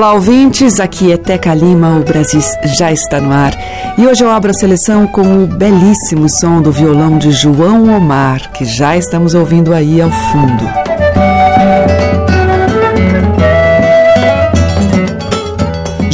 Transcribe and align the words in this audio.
Olá, 0.00 0.14
ouvintes. 0.14 0.80
Aqui 0.80 1.12
é 1.12 1.18
Teca 1.18 1.52
Lima. 1.52 1.98
O 1.98 2.02
Brasil 2.02 2.40
já 2.78 2.90
está 2.90 3.20
no 3.20 3.30
ar. 3.30 3.52
E 3.98 4.06
hoje 4.06 4.24
eu 4.24 4.30
abro 4.30 4.50
a 4.50 4.54
seleção 4.54 5.06
com 5.06 5.44
o 5.44 5.46
belíssimo 5.46 6.26
som 6.26 6.62
do 6.62 6.72
violão 6.72 7.18
de 7.18 7.30
João 7.32 7.94
Omar, 7.94 8.50
que 8.50 8.64
já 8.64 8.96
estamos 8.96 9.34
ouvindo 9.34 9.74
aí 9.74 10.00
ao 10.00 10.10
fundo. 10.10 11.09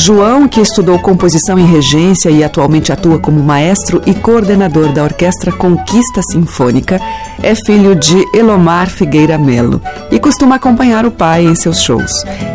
João, 0.06 0.46
que 0.46 0.60
estudou 0.60 1.01
composição 1.01 1.59
e 1.59 1.65
regência 1.65 2.30
e 2.30 2.45
atualmente 2.45 2.92
atua 2.92 3.19
como 3.19 3.42
maestro 3.42 4.01
e 4.06 4.15
coordenador 4.15 4.92
da 4.92 5.02
Orquestra 5.02 5.51
Conquista 5.51 6.23
Sinfônica, 6.23 7.01
é 7.42 7.56
filho 7.56 7.92
de 7.92 8.24
Elomar 8.32 8.88
Figueira 8.88 9.37
Melo 9.37 9.82
e 10.09 10.20
costuma 10.20 10.55
acompanhar 10.55 11.05
o 11.05 11.10
pai 11.10 11.45
em 11.45 11.56
seus 11.56 11.80
shows. 11.80 12.12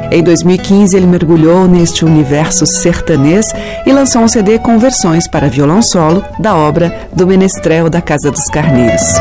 Em 0.09 0.23
2015, 0.23 0.95
ele 0.95 1.05
mergulhou 1.05 1.67
neste 1.67 2.05
universo 2.05 2.65
sertanês 2.65 3.53
e 3.85 3.91
lançou 3.91 4.21
um 4.21 4.29
CD 4.29 4.57
com 4.57 4.79
versões 4.79 5.27
para 5.27 5.49
violão 5.49 5.81
solo 5.81 6.23
da 6.39 6.55
obra 6.55 7.09
do 7.13 7.27
Menestrel 7.27 7.89
da 7.89 7.99
Casa 7.99 8.31
dos 8.31 8.45
Carneiros. 8.45 9.15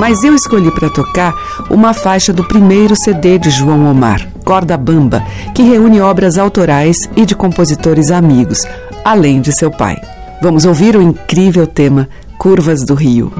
Mas 0.00 0.24
eu 0.24 0.34
escolhi 0.34 0.72
para 0.72 0.90
tocar 0.90 1.32
uma 1.70 1.94
faixa 1.94 2.32
do 2.32 2.42
primeiro 2.42 2.96
CD 2.96 3.38
de 3.38 3.50
João 3.50 3.88
Omar, 3.88 4.31
Corda 4.42 4.76
Bamba, 4.76 5.22
que 5.54 5.62
reúne 5.62 6.00
obras 6.00 6.36
autorais 6.36 7.08
e 7.16 7.24
de 7.24 7.34
compositores 7.34 8.10
amigos, 8.10 8.64
além 9.04 9.40
de 9.40 9.52
seu 9.52 9.70
pai. 9.70 9.96
Vamos 10.40 10.64
ouvir 10.64 10.96
o 10.96 11.02
incrível 11.02 11.66
tema 11.66 12.08
Curvas 12.36 12.84
do 12.84 12.94
Rio. 12.94 13.32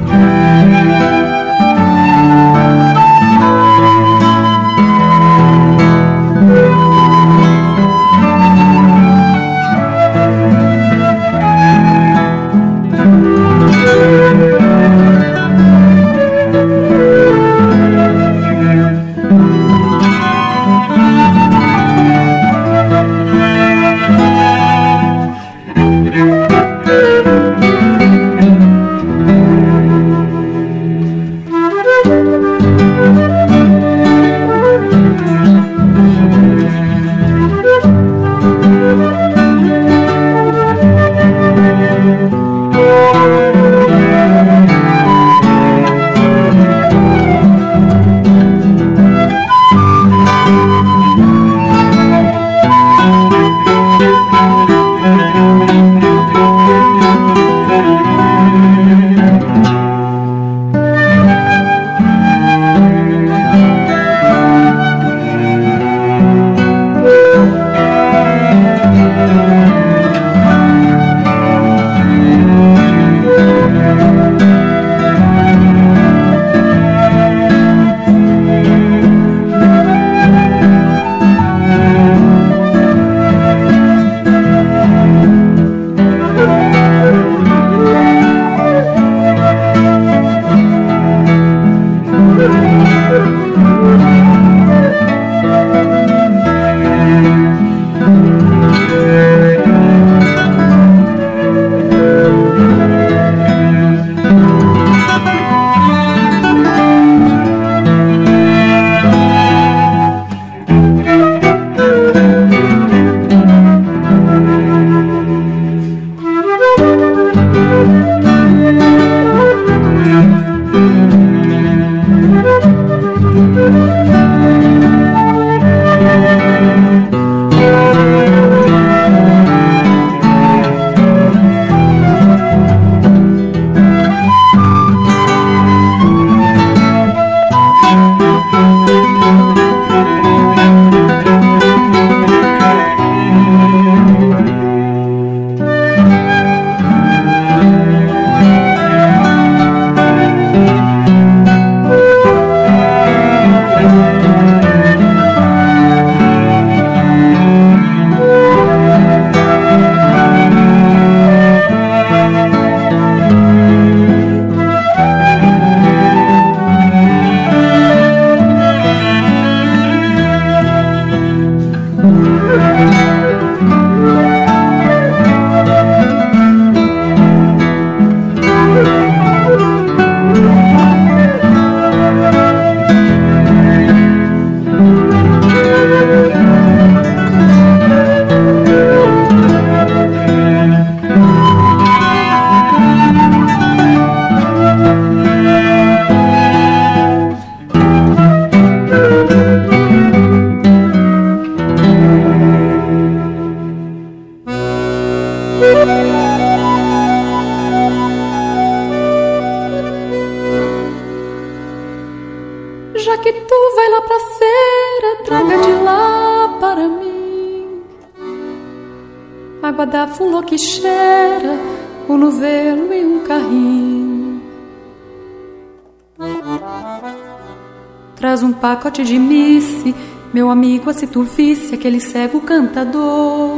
Amigo, 230.83 230.93
se 230.93 231.07
tu 231.07 231.23
visse 231.23 231.75
aquele 231.75 232.01
cego 232.01 232.41
cantador. 232.41 233.57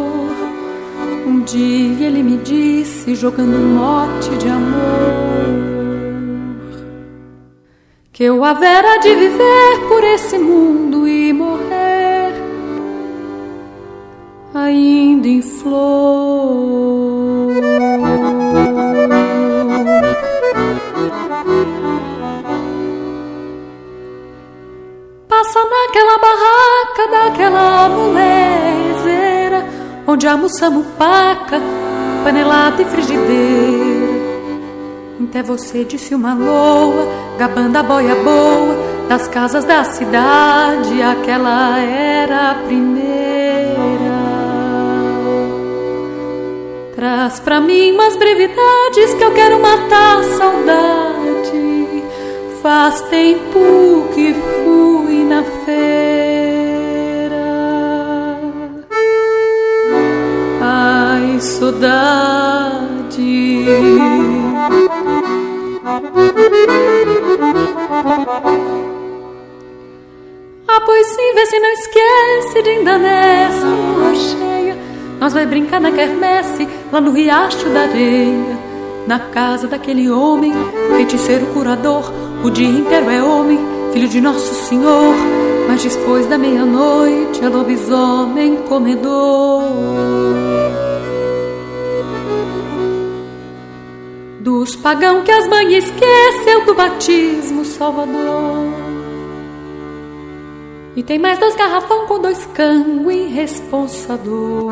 Um 1.26 1.41
dia 1.41 2.06
ele 2.06 2.23
me 2.23 2.37
disse, 2.37 3.15
jogando 3.15 3.56
um 3.56 3.75
mote 3.75 4.31
de 4.37 4.49
amor 4.49 5.75
que 8.12 8.23
eu 8.23 8.44
havera 8.44 8.99
de 8.99 9.12
viver 9.15 9.88
por 9.88 10.05
esse 10.05 10.38
mundo 10.38 11.09
e 11.09 11.32
morrer 11.32 12.32
ainda 14.55 15.26
em 15.26 15.43
flor. 15.43 16.94
Naquela 25.56 26.18
barraca 26.18 27.06
daquela 27.10 27.88
molezeira 27.88 29.64
onde 30.06 30.26
almoçamos 30.26 30.84
paca, 30.98 31.60
panelada 32.24 32.82
e 32.82 32.84
frigideira. 32.84 34.14
Até 35.22 35.42
você 35.42 35.84
disse 35.84 36.14
uma 36.14 36.34
loa, 36.34 37.08
gabando 37.38 37.76
a 37.76 37.82
boia 37.82 38.16
boa 38.16 38.76
das 39.08 39.28
casas 39.28 39.64
da 39.64 39.84
cidade, 39.84 41.00
aquela 41.02 41.78
era 41.78 42.50
a 42.50 42.54
primeira. 42.54 43.14
Traz 46.94 47.38
pra 47.40 47.60
mim 47.60 47.92
umas 47.92 48.16
brevidades 48.16 49.14
que 49.14 49.22
eu 49.22 49.32
quero 49.32 49.60
matar 49.60 50.18
a 50.18 50.22
saudade. 50.24 52.04
Faz 52.60 53.02
tempo 53.02 54.08
que 54.14 54.53
na 55.25 55.43
feira. 55.43 55.75
Ai, 60.61 61.41
saudade. 61.41 62.85
Ah, 70.69 70.81
pois 70.85 71.06
sim, 71.06 71.35
vê 71.35 71.47
se 71.47 71.59
não 71.59 71.73
esquece 71.73 72.62
de 72.62 72.71
ainda 72.71 72.99
nessa 72.99 73.67
lua 73.67 74.15
cheia. 74.15 74.76
Nós 75.21 75.32
vai 75.32 75.47
brincar 75.47 75.81
na 75.81 75.91
quermesse, 75.91 76.69
lá 76.93 77.00
no 77.00 77.11
riacho 77.12 77.69
da 77.71 77.82
areia. 77.82 78.59
Na 79.06 79.19
casa 79.19 79.69
daquele 79.69 80.11
homem, 80.11 80.53
feiticeiro 80.97 81.47
curador. 81.47 82.12
O 82.43 82.50
dia 82.50 82.69
inteiro 82.69 83.09
é 83.09 83.23
homem, 83.23 83.59
filho 83.94 84.08
de 84.08 84.20
Nosso 84.20 84.52
Senhor. 84.67 85.14
Mas 85.69 85.82
depois 85.82 86.26
da 86.26 86.37
meia-noite 86.37 87.43
é 87.43 87.49
lobisomem 87.49 88.56
comedor. 88.69 89.62
Dos 94.41 94.76
pagão 94.76 95.23
que 95.23 95.31
as 95.31 95.49
mães 95.49 95.85
esqueceu 95.85 96.67
do 96.67 96.75
batismo 96.75 97.64
salvador. 97.64 98.75
E 100.97 101.02
tem 101.02 101.19
mais 101.19 101.38
dois 101.38 101.56
garrafão 101.56 102.06
com 102.06 102.20
dois 102.20 102.44
cango 102.52 103.11
e 103.11 103.29
responsador. 103.29 104.70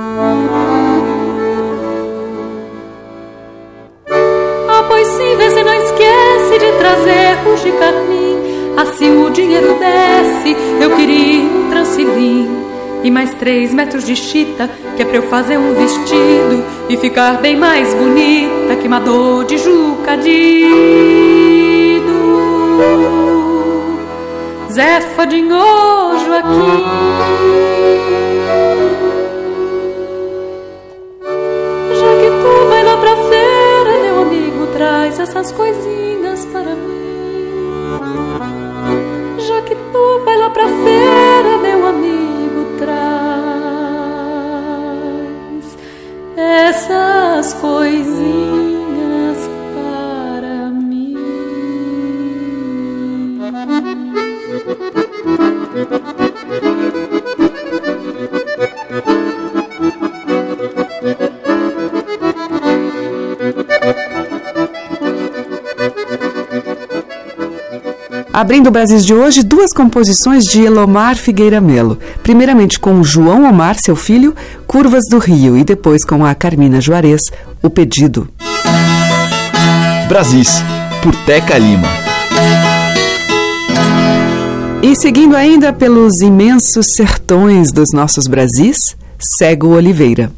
Ah, 4.69 4.85
pois 4.89 5.09
sim, 5.09 5.37
vê 5.37 5.51
se 5.51 5.63
não 5.63 5.75
esquece 5.75 6.59
de 6.59 6.79
trazer 6.79 7.39
o 7.49 7.57
de 7.57 7.73
carmim. 7.79 8.31
Assim 8.77 9.23
o 9.23 9.31
dinheiro 9.31 9.79
desce, 9.79 10.57
eu 10.81 10.97
queria 10.97 11.43
um 11.43 11.69
transilim 11.69 12.63
e 13.05 13.11
mais 13.11 13.35
três 13.35 13.73
metros 13.73 14.05
de 14.05 14.17
chita, 14.17 14.71
que 14.97 15.03
é 15.03 15.05
pra 15.05 15.17
eu 15.17 15.23
fazer 15.25 15.59
um 15.59 15.75
vestido 15.75 16.65
e 16.89 16.97
ficar 16.97 17.41
bem 17.41 17.57
mais 17.57 17.93
bonita 17.95 18.77
que 18.81 18.87
uma 18.87 19.01
de 19.47 19.59
jucadido. 19.59 20.33
Zefa 24.71 25.27
de 25.27 25.43
nojo 25.43 26.33
aqui. 26.33 26.85
Já 31.95 32.17
que 32.21 32.31
tu 32.31 32.69
vai 32.69 32.85
lá 32.85 32.97
pra 32.97 33.17
feira, 33.17 34.03
meu 34.03 34.23
amigo, 34.23 34.67
traz 34.73 35.21
essas 35.21 35.53
coisinhas 35.53 36.12
tu 39.93 40.21
vai 40.25 40.37
lá 40.37 40.50
pra 40.50 40.67
feira, 40.67 41.59
meu 41.59 41.87
amigo 41.87 42.65
traz 42.79 43.12
essas 46.37 47.53
coisinhas 47.55 49.39
para 49.75 50.71
mim. 50.71 51.17
Abrindo 68.32 68.69
o 68.69 68.70
Brasil 68.70 68.99
de 68.99 69.12
hoje, 69.12 69.43
duas 69.43 69.75
composições 69.75 70.44
de 70.44 70.62
Elomar 70.62 71.17
Figueira 71.17 71.61
Melo. 71.61 71.99
Primeiramente 72.23 72.81
com 72.81 73.05
João 73.05 73.44
Omar, 73.44 73.79
seu 73.79 73.94
filho, 73.94 74.34
Curvas 74.67 75.05
do 75.11 75.19
Rio, 75.19 75.55
e 75.55 75.62
depois 75.62 76.02
com 76.02 76.25
a 76.25 76.34
Carmina 76.34 76.81
Juarez, 76.81 77.31
O 77.62 77.69
Pedido. 77.69 78.26
Brasis, 80.08 80.62
por 81.02 81.14
Teca 81.26 81.58
Lima. 81.58 81.88
E 84.82 84.96
seguindo 84.96 85.37
ainda 85.37 85.70
pelos 85.70 86.23
imensos 86.23 86.87
sertões 86.94 87.70
dos 87.70 87.93
nossos 87.93 88.27
Brasis, 88.27 88.96
Cego 89.19 89.69
Oliveira. 89.77 90.32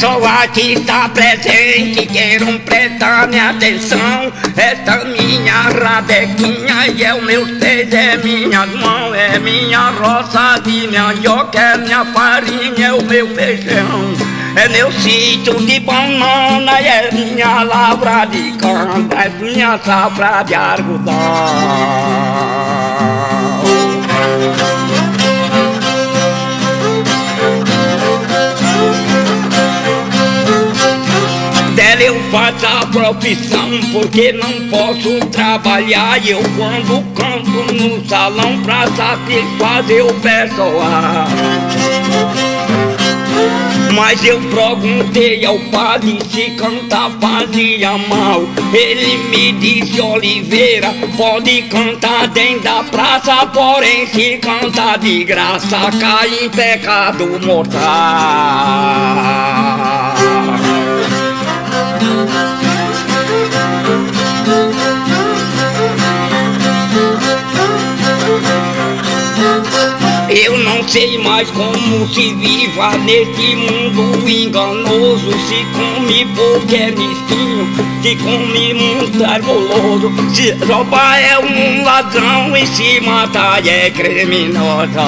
Pessoa 0.00 0.48
que 0.48 0.72
está 0.72 1.10
presente, 1.10 2.06
queiram 2.06 2.58
prestar 2.60 3.28
minha 3.28 3.50
atenção. 3.50 4.32
Esta 4.56 5.04
minha 5.04 5.60
rabequinha 5.60 6.86
e 6.86 7.04
é 7.04 7.12
o 7.12 7.20
meu 7.20 7.44
seis, 7.58 7.92
é 7.92 8.16
minhas 8.16 8.70
mãos, 8.76 9.14
é 9.14 9.38
minha 9.38 9.90
roça 9.90 10.58
de 10.64 10.88
mandioca, 10.88 11.60
é 11.60 11.76
minha 11.76 12.02
farinha, 12.06 12.86
é 12.86 12.92
o 12.94 13.04
meu 13.04 13.28
feijão. 13.34 14.14
É 14.56 14.68
meu 14.68 14.90
sítio 14.90 15.54
de 15.66 15.78
banana 15.80 16.80
é 16.80 17.10
minha 17.12 17.62
lavra 17.62 18.24
de 18.24 18.52
cana, 18.52 19.06
é 19.22 19.28
minha 19.28 19.78
safra 19.84 20.42
de 20.44 20.54
algodão. 20.54 21.14
Eu 32.30 32.38
faço 32.38 32.66
a 32.66 32.86
profissão 32.86 33.68
porque 33.92 34.32
não 34.32 34.68
posso 34.68 35.18
trabalhar 35.30 36.24
eu 36.24 36.40
quando 36.56 37.02
canto 37.14 37.74
no 37.74 38.08
salão 38.08 38.62
pra 38.62 38.86
satisfazer 38.86 40.06
o 40.06 40.14
pessoal. 40.14 41.26
Mas 43.92 44.24
eu 44.24 44.40
perguntei 44.40 45.44
ao 45.44 45.58
padre 45.70 46.18
se 46.30 46.52
cantar 46.52 47.10
fazia 47.20 47.98
mal. 47.98 48.42
Ele 48.72 49.16
me 49.28 49.52
disse, 49.52 50.00
Oliveira, 50.00 50.94
pode 51.16 51.62
cantar 51.62 52.28
dentro 52.28 52.62
da 52.62 52.84
praça, 52.84 53.46
porém 53.46 54.06
se 54.06 54.38
cantar 54.38 54.98
de 54.98 55.24
graça, 55.24 55.90
cai 55.98 56.44
em 56.44 56.48
pecado 56.48 57.26
mortal. 57.44 57.80
Eu 70.28 70.58
não 70.58 70.86
sei 70.86 71.18
mais 71.18 71.50
como 71.50 72.06
se 72.08 72.34
viva 72.34 72.96
neste 72.98 73.56
mundo 73.56 74.28
enganoso 74.28 75.32
Se 75.48 75.64
come 75.74 76.26
qualquer 76.34 76.88
é 76.88 76.90
mistinho, 76.90 77.66
se 78.02 78.16
come 78.16 78.74
muito 78.74 79.24
arboloso 79.24 80.12
Se 80.34 80.52
rouba 80.64 81.18
é 81.18 81.38
um 81.38 81.84
ladrão 81.84 82.56
e 82.56 82.66
se 82.66 83.00
matar 83.00 83.66
é 83.66 83.90
criminosa 83.90 85.00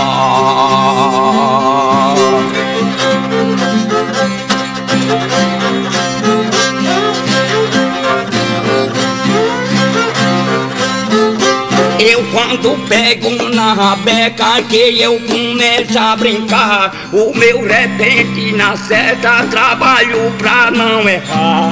Eu 12.05 12.25
quando 12.33 12.77
pego 12.89 13.31
na 13.55 13.75
rabeca 13.75 14.61
que 14.69 15.01
eu 15.01 15.21
começo 15.21 15.97
a 15.97 16.17
brincar 16.17 16.93
O 17.13 17.33
meu 17.33 17.65
repente 17.65 18.51
na 18.57 18.77
seta 18.77 19.47
trabalho 19.47 20.33
pra 20.37 20.73
não 20.73 21.09
errar 21.09 21.71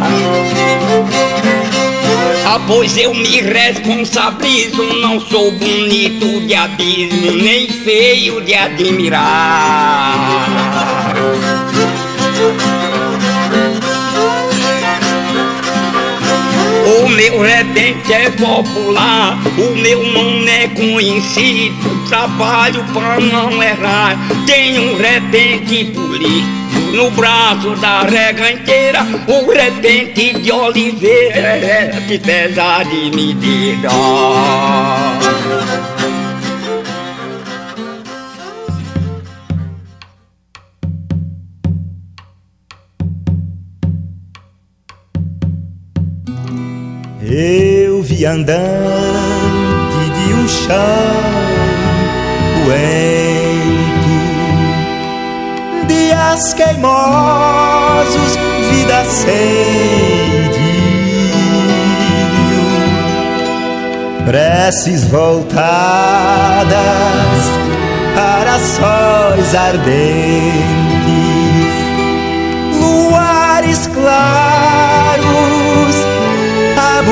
ah, 2.53 2.59
pois 2.67 2.97
eu 2.97 3.15
me 3.15 3.41
responsabilizo, 3.43 4.83
não 5.01 5.21
sou 5.21 5.53
bonito 5.53 6.41
de 6.49 6.53
abismo, 6.53 7.31
nem 7.37 7.69
feio 7.69 8.41
de 8.41 8.55
admirar. 8.55 9.21
Meu 17.21 17.43
repente 17.43 18.15
é 18.15 18.31
popular, 18.31 19.39
o 19.59 19.77
meu 19.77 20.03
nome 20.05 20.51
é 20.51 20.69
conhecido. 20.69 22.09
Trabalho 22.09 22.83
pra 22.95 23.21
não 23.21 23.63
errar, 23.63 24.17
tenho 24.47 24.95
um 24.95 24.97
repente 24.97 25.85
político. 25.85 26.61
No 26.95 27.11
braço 27.11 27.77
da 27.77 28.05
rega 28.05 28.51
inteira, 28.51 29.07
o 29.29 29.53
repente 29.53 30.33
de 30.39 30.51
oliveira 30.51 32.01
que 32.09 32.19
pesa 32.19 32.85
de 32.85 33.15
medida. 33.15 33.91
Eu 47.31 48.03
vi 48.03 48.27
andante 48.27 48.51
de 50.17 50.35
um 50.35 50.49
chão 50.49 50.77
poento, 52.65 54.11
dias 55.87 56.53
queimosos, 56.55 58.37
vida 58.71 59.05
sem 59.05 60.31
preces 64.31 65.03
voltadas 65.05 65.61
para 68.15 68.59
sóis 68.61 69.55
ardentes, 69.57 70.80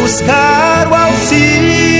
buscar 0.00 0.88
o 0.88 0.94
auxílio. 0.94 1.98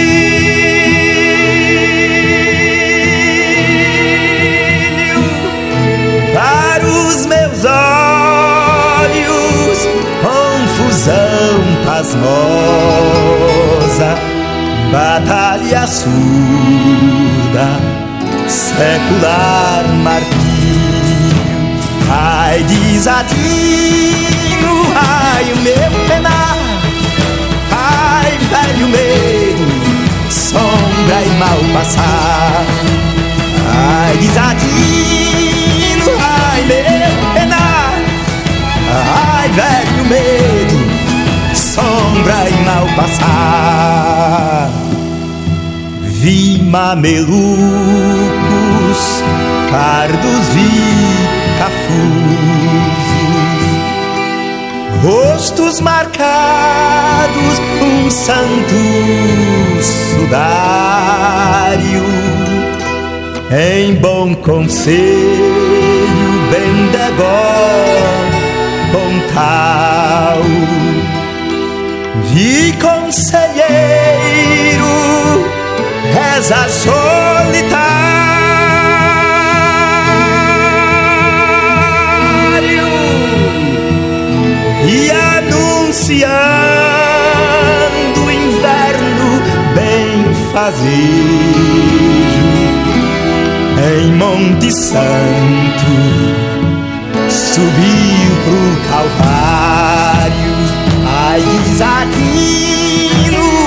Para 6.35 6.85
os 6.87 7.26
meus 7.26 7.64
olhos, 7.64 9.78
confusão 10.23 11.61
pasmosa, 11.85 12.28
batalha 14.93 15.87
surda, 15.87 17.81
secular 18.47 19.85
martírio. 20.02 20.49
Ai, 22.11 22.62
desatino, 22.62 23.26
ai, 24.97 25.52
o 25.52 25.57
meu 25.59 25.90
penar 26.09 26.38
Ai, 28.78 28.85
velho 28.85 28.88
medo, 28.90 29.66
sombra 30.30 31.23
e 31.25 31.28
mal 31.30 31.58
passar. 31.73 32.64
Ai, 33.66 34.16
desatino, 34.18 36.06
ai, 36.20 36.62
meu 36.62 37.35
penar. 37.35 37.94
Ai, 39.35 39.49
velho 39.49 40.04
medo, 40.08 40.78
sombra 41.56 42.49
e 42.49 42.52
mal 42.64 42.87
passar. 42.94 44.70
Vi 46.02 46.62
mamelucos, 46.62 47.32
pardos 49.70 50.49
vi 50.54 50.70
cafusos 51.58 52.88
rostos 55.02 55.81
marcados, 55.81 57.59
um 57.81 58.11
santo 58.11 58.75
sudário. 59.83 60.38
Em 63.50 63.95
bom 63.95 64.35
conselho, 64.35 65.55
bendegó, 66.50 67.25
tal. 69.35 70.43
Vi 72.33 72.73
conselheiro, 72.73 73.64
reza 76.12 76.69
solitário 76.69 78.38
anunciando 86.09 86.25
o 88.25 88.31
inverno 88.31 89.43
bem 89.75 90.35
fazejo 90.53 90.88
em 93.95 94.12
Monte 94.12 94.73
Santo 94.73 95.87
subiu 97.29 98.31
pro 98.45 98.77
Calvário. 98.91 100.35
Ai 101.07 101.43
desatino 101.43 102.11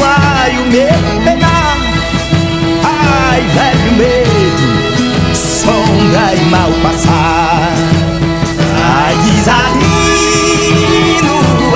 ai 0.04 0.58
o 0.58 0.66
meu 0.66 1.02
penar. 1.24 1.78
Ai 2.84 3.42
velho 3.42 3.92
medo 3.98 4.68
sombra 5.36 6.34
e 6.36 6.38
mal 6.50 6.72
passar. 6.82 7.74
Ai 8.84 9.16
desatino 9.30 10.41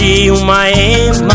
de 0.00 0.30
uma 0.30 0.70
ema, 0.70 1.34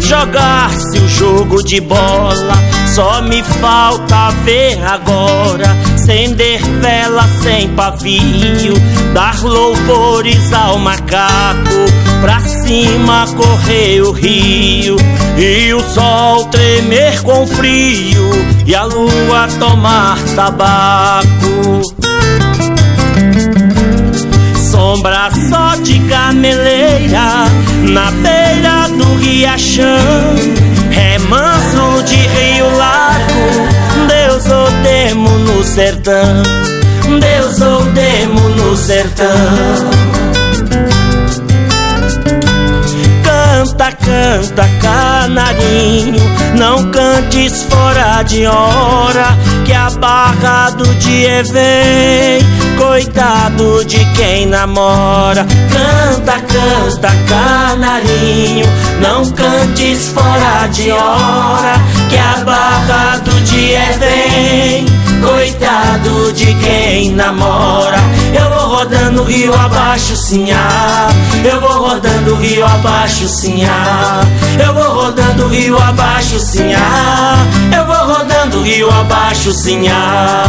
jogar-se 0.00 0.98
o 0.98 1.08
jogo 1.08 1.62
de 1.62 1.80
bola. 1.80 2.56
Só 2.92 3.22
me 3.22 3.40
falta 3.40 4.30
ver 4.44 4.82
agora 4.84 5.76
acender 5.94 6.60
vela 6.80 7.24
sem 7.40 7.68
pavio, 7.68 8.74
dar 9.14 9.40
louvores 9.44 10.52
ao 10.52 10.76
macaco, 10.78 11.86
pra 12.20 12.40
cima 12.40 13.26
correr 13.36 14.02
o 14.02 14.10
rio, 14.10 14.96
e 15.38 15.72
o 15.72 15.80
sol 15.94 16.46
tremer 16.46 17.22
com 17.22 17.46
frio, 17.46 18.28
e 18.66 18.74
a 18.74 18.84
lua 18.86 19.46
tomar 19.60 20.18
tabaco. 20.34 21.82
Sombra 24.68 25.30
só 25.30 25.34
de 25.34 25.39
gameleira, 26.10 27.44
na 27.88 28.10
beira 28.10 28.88
do 28.88 29.14
riachão, 29.14 30.34
remanso 30.90 32.02
de 32.02 32.16
rio 32.16 32.68
largo 32.76 33.80
Deus 34.08 34.44
ou 34.46 34.70
demo 34.82 35.30
no 35.38 35.62
sertão, 35.62 36.42
Deus 37.20 37.60
ou 37.60 37.84
demo 37.92 38.48
no 38.50 38.76
sertão. 38.76 40.39
Canta, 43.80 43.96
canta, 43.96 44.68
canarinho, 44.82 46.20
não 46.58 46.90
cantes 46.90 47.62
fora 47.62 48.22
de 48.24 48.44
hora, 48.44 49.38
que 49.64 49.72
a 49.72 49.88
barra 49.88 50.68
do 50.68 50.84
dia 50.96 51.42
vem, 51.44 52.76
coitado 52.76 53.82
de 53.86 54.04
quem 54.16 54.44
namora. 54.44 55.46
Canta, 55.72 56.42
canta, 56.42 57.08
canarinho, 57.26 58.66
não 59.00 59.24
cantes 59.30 60.08
fora 60.08 60.66
de 60.70 60.90
hora, 60.90 61.80
que 62.10 62.18
a 62.18 62.44
barra 62.44 63.16
do 63.24 63.32
dia 63.44 63.80
vem, 63.98 64.84
coitado 65.20 66.32
de 66.32 66.54
quem 66.54 67.10
namora. 67.12 67.98
Eu 68.34 68.48
vou 68.50 68.76
rodando 68.76 69.22
rio 69.24 69.54
abaixo, 69.54 70.16
sinhá. 70.16 71.08
Eu 71.44 71.60
vou 71.60 71.88
rodando 71.88 72.34
rio 72.36 72.64
abaixo, 72.64 73.28
sinhá. 73.28 74.22
Eu 74.58 74.74
vou 74.74 75.02
rodando 75.02 75.48
rio 75.48 75.78
abaixo, 75.78 76.38
sinhá. 76.38 77.36
Eu 77.76 77.86
vou 77.86 78.14
rodando 78.14 78.62
rio 78.62 78.90
abaixo, 78.90 79.52
sinhá. 79.52 80.44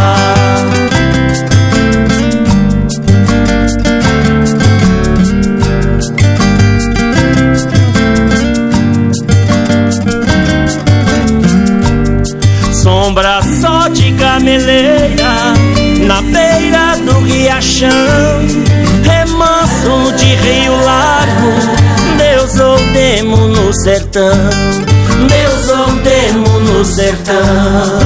Sombra 13.11 13.41
só 13.59 13.87
de 13.89 14.11
gameleira 14.11 15.53
na 16.07 16.21
beira 16.21 16.97
do 17.05 17.19
riachão, 17.25 17.89
remanso 19.03 20.13
de 20.15 20.35
rio 20.35 20.71
largo, 20.81 21.51
Deus 22.17 22.57
ou 22.57 22.77
demo 22.93 23.35
no 23.35 23.73
sertão, 23.73 24.31
Deus 25.27 25.69
ou 25.69 25.87
demo 26.03 26.59
no 26.61 26.85
sertão. 26.85 27.99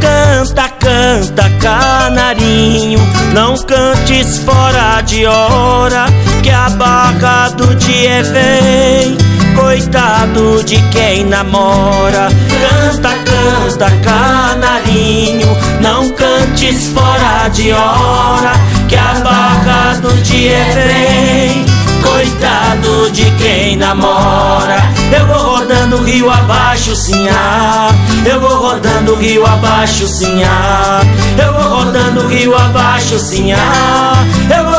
Canta, 0.00 0.68
canta, 0.68 1.50
canarinho, 1.60 3.00
não 3.34 3.56
cantes 3.56 4.38
fora 4.38 5.00
de 5.00 5.26
hora, 5.26 6.06
que 6.42 6.50
a 6.50 6.70
barra 6.70 7.48
do 7.50 7.74
dia 7.74 8.22
vem 8.22 9.31
coitado 9.54 10.62
de 10.64 10.76
quem 10.90 11.24
namora. 11.24 12.28
Canta, 12.60 13.10
canta, 13.24 13.90
canarinho, 14.02 15.56
não 15.80 16.10
cantes 16.10 16.88
fora 16.88 17.48
de 17.48 17.72
hora, 17.72 18.52
que 18.88 18.96
a 18.96 19.20
barra 19.22 19.94
do 20.00 20.12
dia 20.22 20.64
vem. 20.74 21.64
Coitado 22.02 23.10
de 23.12 23.30
quem 23.32 23.76
namora. 23.76 24.76
Eu 25.16 25.26
vou 25.26 25.56
rodando 25.56 26.02
rio 26.02 26.30
abaixo, 26.30 26.94
sinhá. 26.96 27.88
Eu 28.24 28.40
vou 28.40 28.60
rodando 28.60 29.14
rio 29.16 29.46
abaixo, 29.46 30.06
sinhá. 30.06 31.00
Eu 31.38 31.52
vou 31.52 31.78
rodando 31.78 32.26
rio 32.26 32.56
abaixo, 32.56 33.18
sinhá. 33.18 34.14
Eu 34.54 34.64
vou 34.64 34.71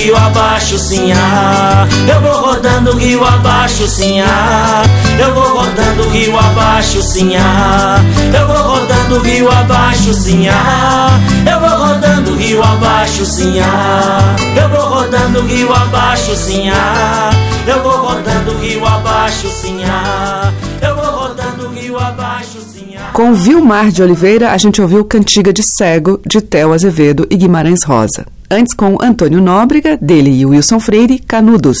rio 0.00 0.16
abaixo, 0.16 0.78
sinhá. 0.78 1.86
Eu 2.08 2.20
vou 2.22 2.32
rodando 2.32 2.96
rio 2.96 3.22
abaixo, 3.22 3.86
sinhá. 3.86 4.82
Eu 5.18 5.34
vou 5.34 5.58
rodando 5.58 6.08
rio 6.08 6.38
abaixo, 6.38 7.02
sinhá. 7.02 7.98
Eu 8.32 8.46
vou 8.46 8.56
rodando 8.56 9.20
rio 9.20 9.50
abaixo, 9.50 10.14
sinhá. 10.14 11.10
Eu 11.46 11.60
vou 11.60 11.86
rodando 11.86 12.34
rio 12.36 12.62
abaixo, 12.62 13.26
sinhá. 13.26 14.36
Eu 14.56 14.68
vou 14.70 14.88
rodando 14.88 15.42
rio 15.42 15.72
abaixo, 15.72 16.34
sinhá. 16.34 17.30
Eu 17.66 17.82
vou 17.82 17.98
rodando 17.98 18.56
rio 18.58 18.86
abaixo, 18.86 19.48
sinhá. 19.48 20.52
Eu 20.80 20.96
vou 20.96 21.10
rodando 21.10 21.68
rio 21.68 21.98
abaixo, 21.98 22.60
sinhá. 22.62 22.89
Com 23.20 23.34
Vilmar 23.34 23.90
de 23.90 24.02
Oliveira, 24.02 24.50
a 24.50 24.56
gente 24.56 24.80
ouviu 24.80 25.04
Cantiga 25.04 25.52
de 25.52 25.62
Cego, 25.62 26.18
de 26.26 26.40
Theo 26.40 26.72
Azevedo 26.72 27.26
e 27.28 27.36
Guimarães 27.36 27.82
Rosa. 27.82 28.24
Antes 28.50 28.72
com 28.72 28.96
Antônio 28.98 29.42
Nóbrega, 29.42 29.98
dele 30.00 30.30
e 30.30 30.46
Wilson 30.46 30.80
Freire, 30.80 31.18
Canudos. 31.18 31.76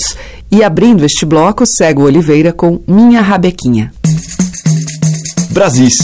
E 0.52 0.62
abrindo 0.62 1.02
este 1.02 1.24
bloco, 1.24 1.64
Cego 1.64 2.02
Oliveira 2.02 2.52
com 2.52 2.82
Minha 2.86 3.22
Rabequinha. 3.22 3.90
Brasis, 5.50 5.94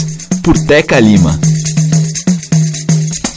por 0.42 0.56
Teca 0.56 0.98
Lima. 0.98 1.38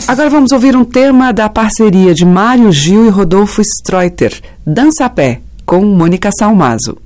Agora 0.07 0.29
vamos 0.29 0.53
ouvir 0.53 0.77
um 0.77 0.85
tema 0.85 1.33
da 1.33 1.49
parceria 1.49 2.13
de 2.13 2.23
Mário 2.23 2.71
Gil 2.71 3.07
e 3.07 3.09
Rodolfo 3.09 3.61
Streuter, 3.61 4.41
Dança 4.65 5.03
a 5.03 5.09
Pé, 5.09 5.41
com 5.65 5.83
Mônica 5.83 6.31
Salmazo. 6.31 6.97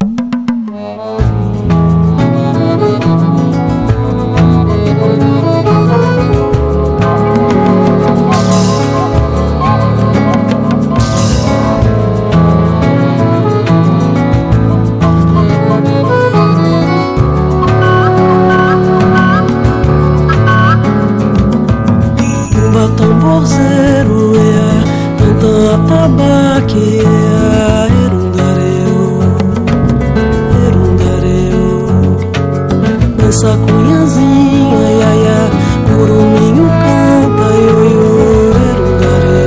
nossa 33.44 33.58
cunhazinha, 33.58 34.80
ia, 34.92 35.16
ia, 35.16 35.40
curuminho 35.86 36.66
canta, 36.82 37.48
eu, 37.56 37.78
eu, 37.84 38.54
erundaré, 38.72 39.44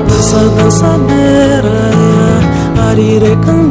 Dança, 0.08 0.40
dançadeira, 0.56 1.76
ia, 2.74 2.82
arirecã. 2.90 3.67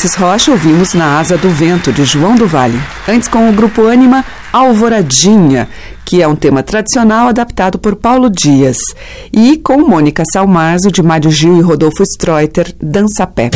Ulisses 0.00 0.14
Rocha, 0.14 0.50
ouvimos 0.50 0.94
Na 0.94 1.18
Asa 1.18 1.36
do 1.36 1.50
Vento, 1.50 1.92
de 1.92 2.06
João 2.06 2.34
do 2.34 2.46
Vale. 2.46 2.80
Antes, 3.06 3.28
com 3.28 3.50
o 3.50 3.52
grupo 3.52 3.82
Ânima, 3.82 4.24
Alvoradinha, 4.50 5.68
que 6.06 6.22
é 6.22 6.26
um 6.26 6.34
tema 6.34 6.62
tradicional 6.62 7.28
adaptado 7.28 7.78
por 7.78 7.94
Paulo 7.96 8.30
Dias. 8.30 8.78
E 9.30 9.58
com 9.58 9.86
Mônica 9.86 10.22
Salmazo, 10.32 10.90
de 10.90 11.02
Mário 11.02 11.30
Gil 11.30 11.58
e 11.58 11.60
Rodolfo 11.60 12.02
Streuter, 12.02 12.74
Dança 12.80 13.26
Pé. 13.26 13.50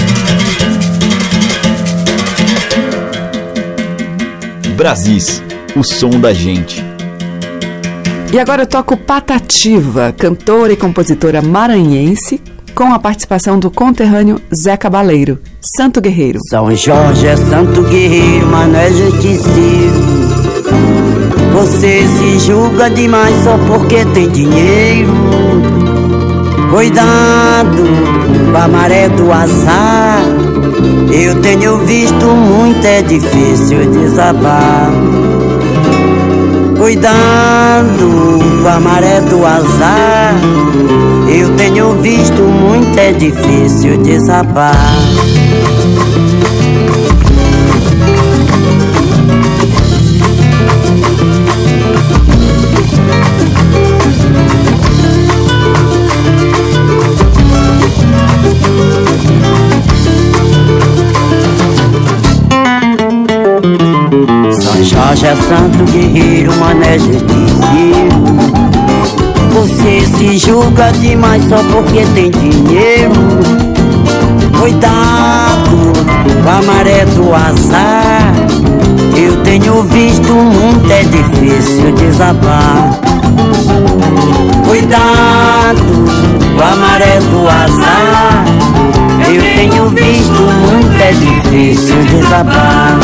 Brasis, 4.76 5.42
o 5.74 5.83
som 5.83 6.11
da 6.11 6.35
gente. 6.35 6.85
E 8.30 8.38
agora 8.38 8.64
eu 8.64 8.66
toco 8.66 8.98
Patativa, 8.98 10.12
cantora 10.12 10.74
e 10.74 10.76
compositora 10.76 11.40
maranhense, 11.40 12.42
com 12.75 12.93
a 12.93 12.99
participação 12.99 13.59
do 13.59 13.71
conterrâneo 13.71 14.41
Zé 14.55 14.77
Cabaleiro, 14.77 15.39
Santo 15.61 16.01
Guerreiro. 16.01 16.41
São 16.51 16.75
Jorge 16.75 17.27
é 17.27 17.37
santo 17.37 17.83
guerreiro, 17.83 18.47
mas 18.49 18.69
não 18.69 18.79
é 18.79 18.91
justiceiro. 18.91 20.15
Você 21.53 22.05
se 22.07 22.39
julga 22.41 22.91
demais 22.91 23.45
só 23.45 23.57
porque 23.69 24.05
tem 24.07 24.29
dinheiro. 24.29 25.13
Cuidado 26.71 27.85
com 28.51 28.59
a 28.59 28.67
maré 28.67 29.09
do 29.09 29.33
azar. 29.33 30.23
Eu 31.13 31.41
tenho 31.41 31.79
visto 31.87 32.27
muito, 32.27 32.85
é 32.85 33.03
difícil 33.03 33.89
desabar. 33.93 34.91
Cuidado 36.77 38.41
com 38.63 38.69
a 38.69 38.81
maré 38.81 39.21
do 39.21 39.47
azar. 39.47 40.35
Eu 41.37 41.51
tenho 41.57 42.01
visto 42.01 42.42
muito, 42.42 42.97
é 42.97 43.11
difícil 43.11 43.99
desabar. 43.99 44.73
São 64.53 64.85
Jorge 64.85 65.27
é 65.27 65.35
santo 65.35 65.85
guerreiro, 65.90 66.57
mané 66.61 66.97
justiceiro. 66.97 68.63
Você 69.64 70.03
se 70.18 70.37
julga 70.37 70.92
demais 70.92 71.42
só 71.48 71.57
porque 71.72 72.05
tem 72.14 72.31
dinheiro. 72.31 73.14
Cuidado 74.61 75.92
com 76.42 76.50
a 76.50 76.62
maré 76.70 77.07
do 77.07 77.35
azar. 77.35 78.35
Eu 79.16 79.42
tenho 79.42 79.83
visto 79.85 80.35
muito, 80.35 80.92
é 80.92 81.03
difícil 81.05 81.92
desabar. 81.92 82.90
Cuidado 84.68 85.83
com 86.57 86.62
a 86.62 86.77
maré 86.77 87.18
do 87.20 87.48
azar. 87.48 88.44
Eu 89.27 89.40
tenho 89.57 89.88
visto 89.88 90.42
muito, 90.42 91.03
é 91.03 91.12
difícil 91.12 92.05
desabar. 92.05 92.98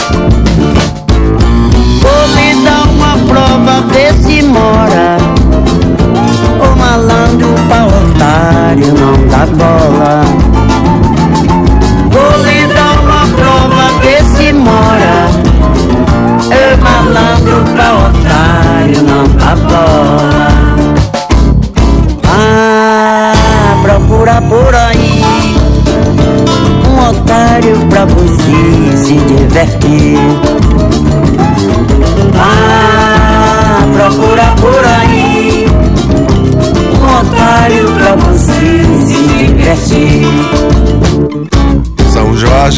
Vou 2.03 2.27
lhe 2.35 2.63
dar 2.63 2.87
uma 2.87 3.17
prova, 3.27 3.81
vê 3.89 4.13
se 4.13 4.43
mora 4.43 5.20
malandro 7.01 7.55
pra 7.69 7.87
otário 7.87 8.40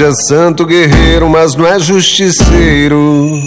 É 0.03 0.11
santo 0.11 0.67
guerreiro, 0.67 1.29
mas 1.29 1.55
não 1.55 1.65
é 1.65 1.79
justiceiro. 1.79 3.39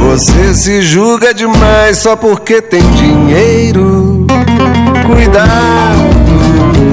Você 0.00 0.54
se 0.54 0.82
julga 0.82 1.32
demais 1.32 1.96
só 1.96 2.14
porque 2.14 2.60
tem 2.60 2.82
dinheiro. 2.90 4.26
Cuidado 5.06 5.96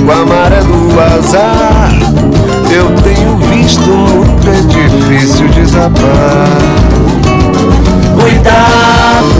com 0.06 0.12
a 0.13 0.26
maré 0.26 0.62
do 0.62 0.97
azar. 0.97 1.91
Eu 2.73 2.89
tenho 3.04 3.36
visto 3.49 3.89
muito, 3.89 4.49
é 4.49 4.62
difícil 4.62 5.49
desabar. 5.49 6.47
Cuidado 8.17 9.34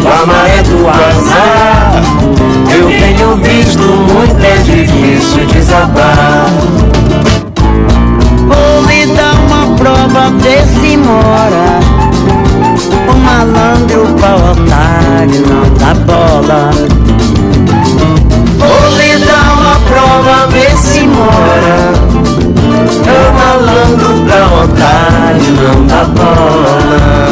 com 0.00 0.08
a 0.08 0.26
maré 0.26 0.62
do 0.62 0.88
azar. 0.88 2.02
Eu 2.72 2.86
tenho 2.86 3.36
visto 3.36 3.82
muito, 3.82 4.44
é 4.44 4.56
difícil 4.58 5.44
desabar. 5.46 6.83
Prova, 10.04 10.30
vê 10.38 10.62
se 10.80 10.96
mora. 10.96 11.80
O 13.08 13.14
malandro 13.18 14.06
pra 14.14 14.36
otário 14.36 15.42
não 15.48 15.64
dá 15.78 15.94
bola. 15.94 16.70
Vou 18.58 18.96
lhe 18.96 19.18
dar 19.24 19.48
uma 19.54 19.76
prova, 19.88 20.46
vê 20.48 20.70
se 20.76 21.06
mora. 21.06 21.92
O 23.06 23.18
malandro 23.32 24.12
pra 24.26 24.46
otário 24.62 25.52
não 25.52 25.86
dá 25.86 26.04
bola 26.04 27.24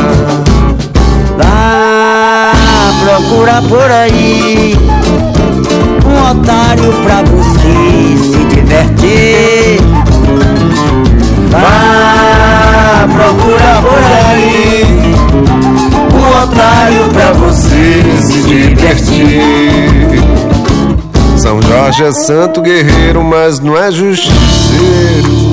procura 3.05 3.61
por 3.63 3.91
aí 3.91 4.77
um 6.07 6.31
otário 6.31 6.93
pra 7.03 7.23
você 7.23 8.17
se 8.17 8.45
divertir. 8.45 9.81
Vá, 11.51 11.82
procura 13.23 13.83
por 13.83 14.03
aí 14.27 14.83
um 16.13 16.43
otário 16.43 17.09
pra 17.13 17.33
você 17.33 18.03
se 18.21 18.43
divertir. 18.43 19.41
São 21.37 21.63
Jorge 21.63 22.05
é 22.05 22.13
santo 22.13 22.61
guerreiro, 22.61 23.23
mas 23.23 23.61
não 23.61 23.77
é 23.77 23.93
justiceiro. 23.93 25.52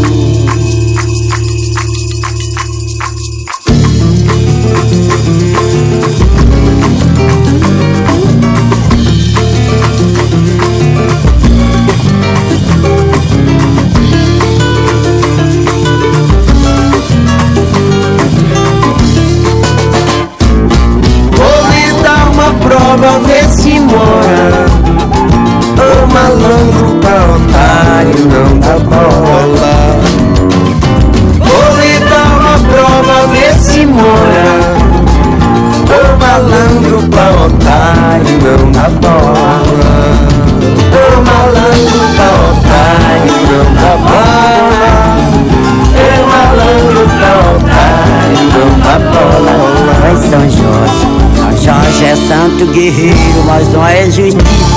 Guerreiro, 52.91 53.43
mas 53.45 53.67
não 53.71 53.85
é 53.85 54.05
justiceiro. 54.05 54.68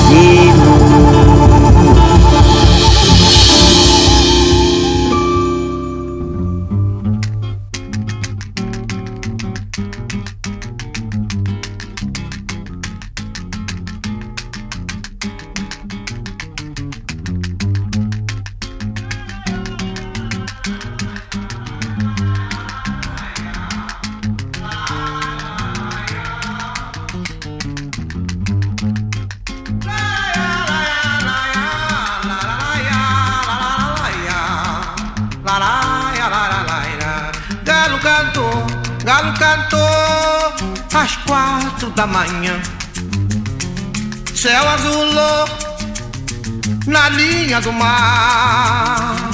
Do 48.22 48.32
mar. 48.32 49.30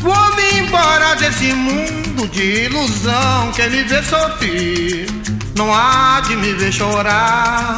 Vou-me 0.00 0.60
embora 0.60 1.14
desse 1.16 1.52
mundo 1.52 2.26
de 2.28 2.64
ilusão. 2.64 3.52
Quem 3.54 3.70
me 3.70 3.82
vê 3.82 4.02
sorrir 4.02 5.06
não 5.54 5.72
há 5.72 6.20
de 6.26 6.36
me 6.36 6.52
ver 6.54 6.72
chorar. 6.72 7.76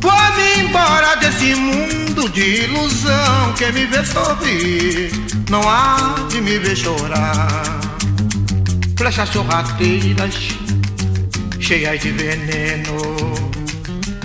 Vou-me 0.00 0.60
embora 0.60 1.16
desse 1.16 1.54
mundo 1.54 2.28
de 2.28 2.64
ilusão. 2.64 3.52
Quem 3.56 3.72
me 3.72 3.86
vê 3.86 4.04
sorrir 4.04 5.10
não 5.50 5.62
há 5.68 6.26
de 6.28 6.40
me 6.40 6.58
ver 6.58 6.76
chorar. 6.76 7.64
Flechas 8.96 9.28
sorrateiras, 9.28 10.34
cheias 11.60 12.00
de 12.00 12.10
veneno, 12.12 12.96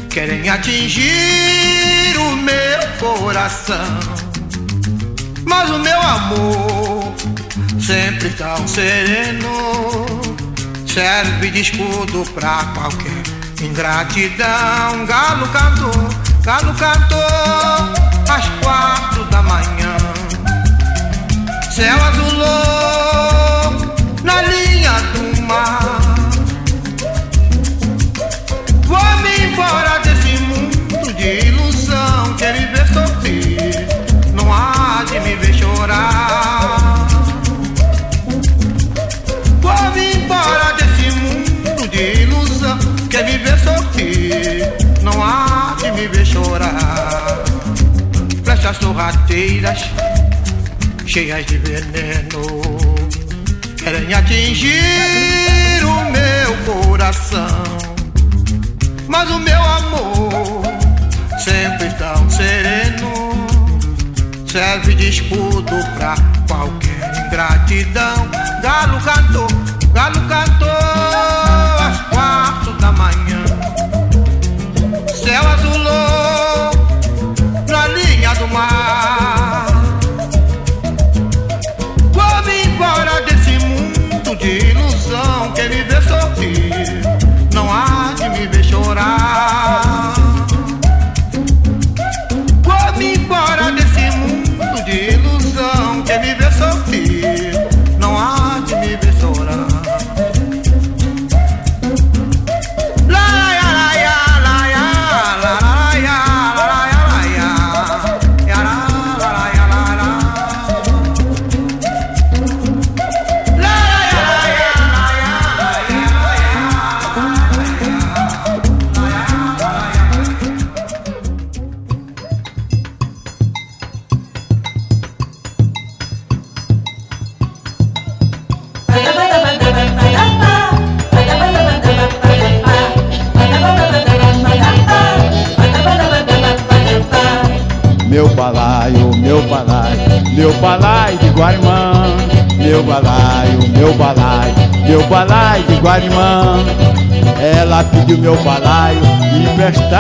querem 0.10 0.48
atingir 0.50 1.61
o 2.18 2.36
meu 2.36 2.80
coração. 3.00 4.00
Mas 5.46 5.70
o 5.70 5.80
meu 5.80 6.02
amor, 6.02 7.14
sempre 7.80 8.30
tão 8.32 8.68
sereno, 8.68 10.06
serve 10.88 11.52
de 11.52 11.62
escudo 11.62 12.24
pra 12.34 12.64
qualquer 12.74 13.24
ingratidão. 13.62 15.06
Galo 15.06 15.48
cantou, 15.48 16.10
galo 16.44 16.74
cantou 16.76 18.02
às 18.30 18.48
quatro 18.62 19.24
da 19.26 19.42
manhã. 19.42 19.98
Céu 21.72 21.98
azulou 22.04 23.96
na 24.24 24.42
linha 24.42 24.92
do 25.14 25.42
mar. 25.44 26.02
Vou-me 28.86 29.46
embora 29.46 30.01
me 35.92 35.98
chorar. 35.98 37.08
Vou-me 39.62 40.16
embora 40.16 40.74
desse 40.74 41.12
mundo 41.12 41.88
de 41.90 42.22
ilusão. 42.24 42.80
Quer 43.10 43.26
me 43.26 43.38
ver 43.38 43.60
sorrir, 43.60 44.74
não 45.02 45.24
há 45.24 45.76
de 45.82 45.92
me 45.92 46.08
ver 46.08 46.26
chorar. 46.26 47.44
Flechas 48.44 48.78
sorrateiras, 48.78 49.86
cheias 51.06 51.46
de 51.46 51.58
veneno 51.58 52.82
querem 53.84 54.14
atingir 54.14 55.84
o 55.84 56.12
meu 56.12 56.56
coração. 56.66 57.64
Mas 59.08 59.30
o 59.30 59.40
meu 59.40 59.62
amor, 59.62 60.62
sempre 61.40 61.90
tão 61.98 62.30
sereno, 62.30 63.48
serve 64.52 64.94
de 64.96 65.10
escudo 65.10 65.78
pra 65.96 66.14
qualquer 66.46 67.10
ingratidão. 67.26 68.30
Galo 68.62 69.00
cantou, 69.00 69.48
galo 69.94 70.20
cantou 70.28 70.68
às 71.80 72.02
quatro 72.10 72.74
da 72.74 72.92
manhã. 72.92 73.46
Céu 75.24 75.48
azulou 75.48 76.11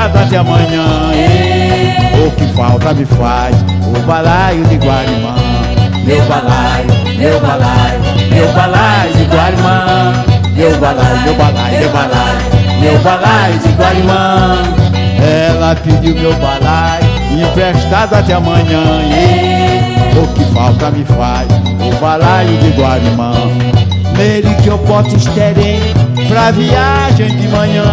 emprestado 0.01 0.17
até 0.17 0.37
amanhã. 0.37 1.11
E 1.13 2.27
o 2.27 2.31
que 2.31 2.45
falta 2.53 2.93
me 2.93 3.05
faz 3.05 3.55
o 3.85 3.99
balaio 4.01 4.63
de 4.65 4.75
Guarimã. 4.75 5.35
Meu 6.05 6.21
balaio, 6.23 6.87
meu 7.17 7.39
balaio, 7.39 7.99
meu 8.31 8.53
balaio 8.53 9.13
de 9.13 9.23
Guarimã. 9.25 10.13
Meu 10.55 10.77
balaio, 10.77 11.21
meu 11.21 11.35
balaio, 11.35 11.79
meu 11.79 11.89
balaio, 11.89 12.81
meu 12.81 12.99
balaio 12.99 13.59
de 13.59 13.69
Guarimã. 13.69 14.57
Ela 15.21 15.75
pediu 15.75 16.15
meu 16.15 16.33
balaio 16.35 17.05
emprestado 17.31 18.15
até 18.15 18.33
amanhã. 18.33 18.83
E 19.05 20.17
o 20.17 20.27
que 20.33 20.43
falta 20.53 20.89
me 20.89 21.05
faz 21.05 21.47
o 21.79 22.01
balaio 22.01 22.57
de 22.57 22.69
Guarimã. 22.71 23.33
Nele 24.17 24.53
que 24.61 24.67
eu 24.67 24.77
boto 24.79 25.15
esterém 25.15 25.79
pra 26.31 26.49
viagem 26.51 27.35
de 27.35 27.47
manhã. 27.49 27.83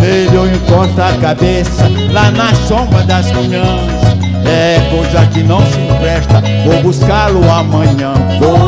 Nele 0.00 0.34
eu 0.34 0.52
encosto 0.52 1.00
a 1.00 1.12
cabeça 1.20 1.88
lá 2.10 2.30
na 2.32 2.52
sombra 2.54 3.02
das 3.04 3.30
cunhãs. 3.30 4.02
É 4.44 4.80
coisa 4.90 5.24
que 5.26 5.42
não 5.44 5.64
se 5.66 5.78
empresta, 5.80 6.42
vou 6.64 6.82
buscá-lo 6.82 7.48
amanhã. 7.48 8.14
Vou, 8.40 8.58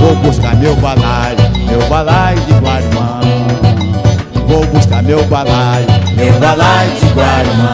vou 0.00 0.16
buscar 0.16 0.56
meu 0.56 0.74
balaio, 0.76 1.36
meu 1.68 1.80
balaio 1.88 2.40
de 2.40 2.54
Guarimã. 2.54 3.20
Vou 4.48 4.66
buscar 4.66 5.02
meu 5.02 5.24
balaio, 5.26 5.86
meu 6.16 6.32
balaio 6.40 6.90
de 6.90 7.06
Guarimã. 7.06 7.72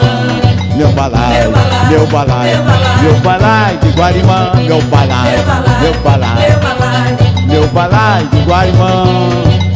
Meu 0.75 0.89
balaio, 0.89 1.51
meu 1.89 2.07
balaio, 2.07 2.57
meu 3.01 3.19
balaio 3.21 3.77
de 3.79 3.89
Guarimã. 3.97 4.51
Meu 4.67 4.81
balaio, 4.83 5.39
meu 5.81 5.93
balaio, 6.03 6.59
meu 7.47 7.67
balaio 7.69 8.27
de 8.27 8.41
Guarimã. 8.41 9.74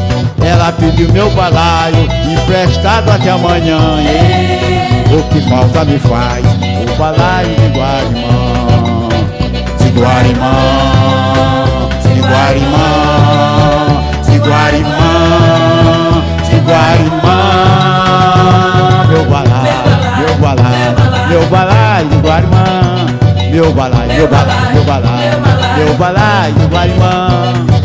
Ela 0.49 0.71
pediu 0.71 1.13
meu 1.13 1.29
balaio 1.29 2.07
emprestado 2.27 3.11
até 3.11 3.29
amanhã. 3.29 3.77
E 4.01 5.13
o 5.15 5.23
que 5.25 5.41
falta 5.47 5.85
me 5.85 5.99
faz 5.99 6.43
o 6.43 6.97
balaio 6.97 7.55
de 7.55 7.67
Guarimã. 7.77 9.09
De 9.77 9.89
Guarimã, 9.91 10.55
de 12.01 12.19
Guarimã, 12.19 12.87
de 14.25 14.39
Guarimã, 14.39 14.97
de 16.49 16.55
Guarimã. 16.65 17.37
Meu 19.07 19.25
balaio, 19.25 20.17
meu 20.17 20.35
balaio, 20.37 20.95
meu 21.29 21.45
balaio 21.45 22.09
de 22.09 22.17
Guarimã. 22.17 22.65
Meu 23.51 23.71
balaio, 23.73 24.13
meu 24.13 24.27
balaio, 24.27 24.73
meu 24.73 24.83
balaio, 24.83 25.41
meu 25.77 25.93
balaio 25.93 26.53
de 26.55 26.65
Guarimã. 26.65 27.78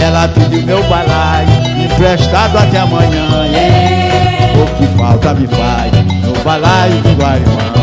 Ela 0.00 0.28
pediu 0.28 0.62
meu 0.62 0.82
balaio 0.84 1.48
emprestado 1.84 2.58
até 2.58 2.78
amanhã. 2.80 3.26
O 4.54 4.66
que 4.76 4.86
falta 4.98 5.34
me 5.34 5.46
faz 5.46 5.92
no 6.24 6.32
balaio 6.44 7.00
de 7.02 7.14
Guarimã. 7.14 7.76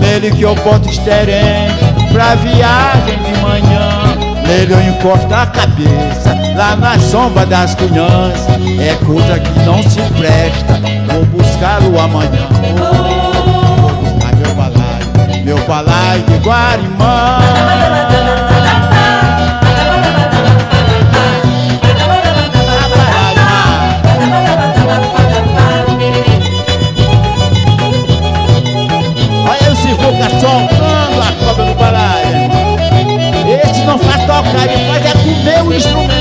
Nele 0.00 0.30
que 0.30 0.42
eu 0.42 0.54
boto 0.54 0.88
esterém 0.88 1.68
pra 2.12 2.34
viagem 2.36 3.18
de 3.18 3.40
manhã. 3.40 3.88
Nele 4.46 4.72
eu 4.72 4.80
encosto 4.80 5.32
a 5.32 5.46
cabeça 5.46 6.36
lá 6.56 6.76
na 6.76 6.98
sombra 6.98 7.46
das 7.46 7.74
cunhãs. 7.74 8.40
É 8.80 8.94
coisa 9.04 9.38
que 9.38 9.60
não 9.60 9.82
se 9.82 10.00
presta, 10.18 10.80
vou 11.12 11.24
buscá-lo 11.26 11.98
amanhã. 12.00 12.48
Vou 13.76 13.90
buscar 13.94 14.34
meu 14.36 14.54
balaio, 14.54 15.44
meu 15.44 15.58
balaio 15.66 16.22
de 16.22 16.36
Guarimã. 16.38 17.89
boca, 30.10 30.30
soltando 30.40 31.20
a 31.20 31.32
cobra 31.44 31.64
do 31.66 31.74
baralho. 31.74 32.50
Esse 33.64 33.84
não 33.84 33.98
faz 33.98 34.20
tocar, 34.24 34.66
ele 34.66 34.88
faz 34.88 35.06
é 35.06 35.12
comer 35.12 35.62
o 35.62 35.74
instrumento. 35.74 36.19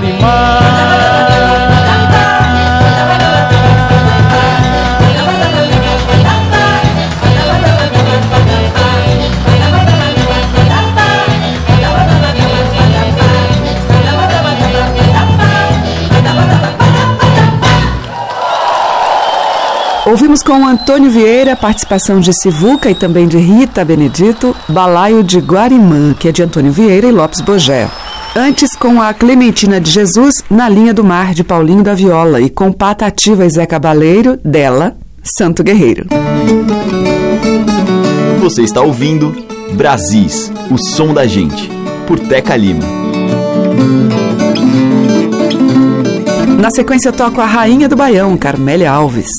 De 0.00 0.12
Guarimã. 0.12 0.56
Ouvimos 20.06 20.40
com 20.40 20.64
Antônio 20.64 21.10
Vieira, 21.10 21.56
participação 21.56 22.20
de 22.20 22.32
Sivuca 22.32 22.88
e 22.88 22.94
também 22.94 23.26
de 23.26 23.38
Rita 23.38 23.84
Benedito, 23.84 24.54
Balaio 24.68 25.24
de 25.24 25.40
Guarimã, 25.40 26.14
que 26.14 26.28
é 26.28 26.32
de 26.32 26.44
Antônio 26.44 26.70
Vieira 26.70 27.08
e 27.08 27.10
Lopes 27.10 27.40
Bogé. 27.40 27.90
Antes, 28.38 28.76
com 28.76 29.00
a 29.00 29.14
Clementina 29.14 29.80
de 29.80 29.90
Jesus, 29.90 30.44
Na 30.50 30.68
Linha 30.68 30.92
do 30.92 31.02
Mar, 31.02 31.32
de 31.32 31.42
Paulinho 31.42 31.82
da 31.82 31.94
Viola, 31.94 32.38
e 32.38 32.50
com 32.50 32.70
Pata 32.70 33.06
Ativa 33.06 33.46
e 33.46 33.48
Zé 33.48 33.64
Cabaleiro, 33.64 34.38
dela, 34.44 34.94
Santo 35.22 35.64
Guerreiro. 35.64 36.04
Você 38.38 38.60
está 38.62 38.82
ouvindo 38.82 39.34
Brasis, 39.72 40.52
o 40.70 40.76
som 40.76 41.14
da 41.14 41.26
gente, 41.26 41.70
por 42.06 42.18
Teca 42.18 42.54
Lima. 42.54 42.84
Na 46.60 46.68
sequência, 46.68 47.08
eu 47.08 47.14
toco 47.14 47.40
a 47.40 47.46
Rainha 47.46 47.88
do 47.88 47.96
Baião, 47.96 48.36
Carmélia 48.36 48.90
Alves. 48.92 49.30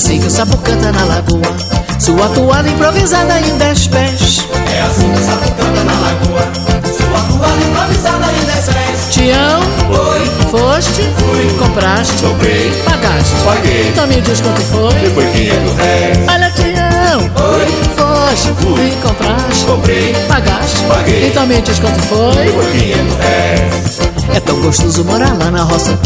Assim 0.00 0.18
que 0.18 0.26
o 0.26 0.30
sapo 0.30 0.56
canta 0.58 0.90
na 0.92 1.04
lagoa 1.04 1.56
Sua 1.98 2.26
toada 2.30 2.68
improvisada 2.68 3.38
em 3.40 3.56
dez 3.58 3.86
pés. 3.86 4.46
É 4.74 4.80
assim 4.80 5.12
que 5.12 5.20
o 5.20 5.24
sapo 5.24 5.50
canta 5.52 5.84
na 5.84 5.92
lagoa 5.92 6.48
Sua 6.96 7.38
toada 7.38 7.62
improvisada 7.62 8.26
em 8.32 8.44
dez 8.46 8.64
pés. 8.64 9.00
Tião, 9.10 9.60
Oi, 9.90 10.30
foste, 10.50 11.02
Fui. 11.18 11.56
compraste, 11.58 12.22
Comprei. 12.24 12.70
pagaste. 12.84 13.34
Paguei. 13.44 13.88
Então 13.88 14.06
me 14.06 14.20
diz 14.22 14.40
quanto 14.40 14.60
foi. 14.62 15.04
E 15.04 15.10
foi 15.10 15.26
500 15.26 15.74
réis 15.76 16.18
Olha 16.32 16.50
Tião, 16.50 17.20
Oi. 17.52 17.66
foste, 17.96 18.48
Fui. 18.62 18.92
compraste, 19.02 19.64
Comprei. 19.66 20.14
pagaste. 20.28 20.80
Paguei. 20.88 21.26
Então 21.28 21.46
me 21.46 21.60
diz 21.60 21.78
quanto 21.78 22.00
foi. 22.04 22.46
E 22.46 22.52
foi 22.52 22.70
500 22.72 23.16
réis 23.18 24.09
É 24.34 24.40
tão 24.40 24.60
gostoso 24.60 25.04
morar 25.04 25.36
lá 25.38 25.50
na 25.50 25.62
roça. 25.62 25.98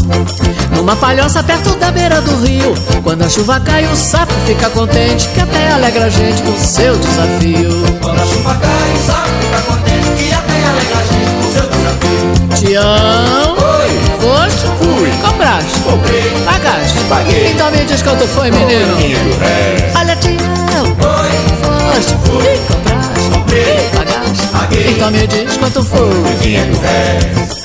Numa 0.75 0.97
palhoça 0.97 1.43
perto 1.43 1.75
da 1.77 1.91
beira 1.91 2.21
do 2.23 2.45
rio. 2.45 2.75
Quando 3.03 3.23
a 3.23 3.29
chuva 3.29 3.61
cai 3.61 3.85
o 3.87 3.97
sapo 3.97 4.33
fica 4.47 4.71
contente 4.71 5.29
Que 5.29 5.41
até 5.41 5.71
alegra 5.73 6.07
a 6.07 6.09
gente 6.09 6.43
com 6.43 6.59
seu 6.59 6.97
desafio. 6.97 7.71
Quando 8.01 8.21
a 8.21 8.27
chuva 8.27 8.55
cai, 8.55 8.93
o 8.93 9.07
sapo 9.07 9.29
fica 9.41 9.61
contente 9.63 10.09
Que 10.17 10.33
até 10.33 10.65
alegra 10.67 10.99
a 10.99 11.05
gente 11.05 11.31
com 11.35 11.53
seu 11.53 11.69
desafio. 11.69 12.57
Tião, 12.57 13.57
Oi, 13.57 13.91
foste, 14.21 14.67
Fui. 14.79 15.11
compraste, 15.23 15.81
comprei, 15.81 16.31
pagaste. 16.45 16.99
Paguei. 17.09 17.51
Então 17.53 17.71
me 17.71 17.85
diz 17.85 18.03
quanto 18.03 18.27
foi 18.29 18.51
menino. 18.51 18.97
500 18.97 19.37
réis 19.39 19.97
Olha 19.97 20.17
Tião, 20.17 20.87
Oi, 20.87 21.93
foste, 21.93 22.15
Fui. 22.25 22.61
compraste, 22.69 23.31
Comprei. 23.33 23.91
pagaste. 23.95 24.47
Paguei. 24.53 24.91
Então 24.93 25.11
me 25.11 25.27
diz 25.27 25.57
quanto 25.59 25.85
foi. 25.85 26.11
500 26.41 26.79
réis 26.81 27.64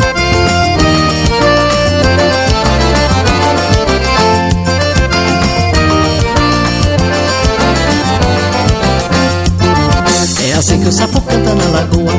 É 10.59 10.61
assim 10.61 10.81
que 10.81 10.89
o 10.89 10.91
sapo 10.91 11.21
canta 11.21 11.55
na 11.55 11.63
lagoa. 11.69 12.11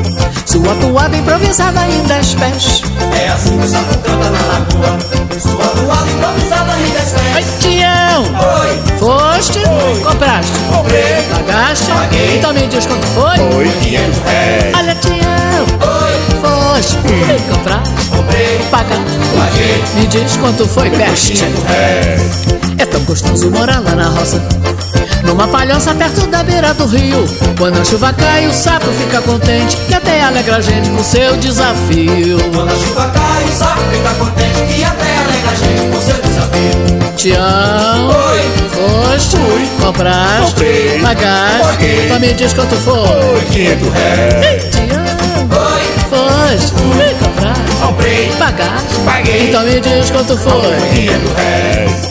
Sua 0.47 0.73
toada 0.73 1.15
improvisada 1.15 1.85
em 1.85 2.01
dez 2.07 2.33
pés. 2.33 2.81
É 3.15 3.27
assim 3.29 3.55
que 3.55 3.65
o 3.65 3.69
sapo 3.69 3.95
canta 3.99 4.31
na 4.31 4.41
lagoa. 4.47 4.97
Sua 5.39 5.63
toada 5.63 6.09
improvisada 6.09 6.71
em 6.79 6.89
dez 6.89 7.13
Ai, 7.13 7.33
pés 7.33 7.45
Tião, 7.59 8.23
Oi, 8.23 8.97
foste, 8.97 9.59
compraste, 10.03 10.51
comprei, 10.75 11.21
pagaste? 11.29 11.91
Paguei. 11.91 12.37
Então 12.39 12.53
me 12.53 12.65
diz 12.65 12.87
quanto 12.87 13.05
foi. 13.09 13.37
Foi 13.37 13.69
500 13.83 14.17
réis. 14.25 14.75
Olha 14.75 14.95
Tião, 14.95 15.65
Oi, 16.01 16.13
foste, 16.41 16.97
compraste, 17.47 18.09
comprei, 18.09 18.57
pagaste 18.71 19.21
paguei. 19.37 19.83
Me 19.93 20.07
diz 20.07 20.37
quanto 20.37 20.67
foi 20.67 20.89
peste. 20.89 21.33
500 21.33 21.63
réis. 21.65 22.21
É 22.79 22.85
tão 22.87 23.01
gostoso 23.01 23.51
morar 23.51 23.81
lá 23.81 23.93
na 23.93 24.09
roça 24.09 24.41
Numa 25.31 25.47
palhoça 25.47 25.95
perto 25.95 26.27
da 26.27 26.43
beira 26.43 26.73
do 26.73 26.85
rio. 26.85 27.25
Quando 27.57 27.79
a 27.79 27.85
chuva 27.85 28.11
cai 28.11 28.47
o 28.47 28.53
sapo 28.53 28.87
fica 28.91 29.21
contente 29.21 29.77
Que 29.87 29.93
até 29.93 30.21
alegra 30.21 30.57
a 30.57 30.61
gente 30.61 30.89
com 30.89 31.01
seu 31.01 31.37
desafio. 31.37 32.37
Quando 32.53 32.69
a 32.69 32.75
chuva 32.75 33.09
cai, 33.13 33.43
o 33.45 33.51
sapo 33.57 33.79
fica 33.93 34.09
contente 34.19 34.73
Que 34.73 34.83
até 34.83 35.17
alegra 35.17 35.51
a 35.51 35.55
gente 35.55 35.89
com 35.89 36.01
seu 36.01 36.21
desafio. 36.21 37.11
Tião, 37.15 38.09
Oi, 38.09 38.41
foste, 38.71 39.37
Fui. 39.37 39.69
compraste, 39.79 40.49
Comprei. 40.49 40.99
pagaste 41.01 41.61
Paguei. 41.61 42.05
Então 42.05 42.19
me 42.19 42.33
diz 42.33 42.53
quanto 42.53 42.75
foi. 42.75 43.07
Foi 43.07 43.45
500 43.51 43.93
réis. 43.93 44.63
Tião, 44.69 45.47
Oi, 45.61 45.81
foste, 46.09 46.73
compraste, 47.23 47.75
comprei, 47.81 48.31
pagaste 48.37 48.95
Paguei. 49.05 49.47
Então 49.47 49.63
me 49.63 49.79
diz 49.79 50.09
quanto 50.11 50.37
foi. 50.37 50.75
500 50.93 51.31
réis 51.37 52.10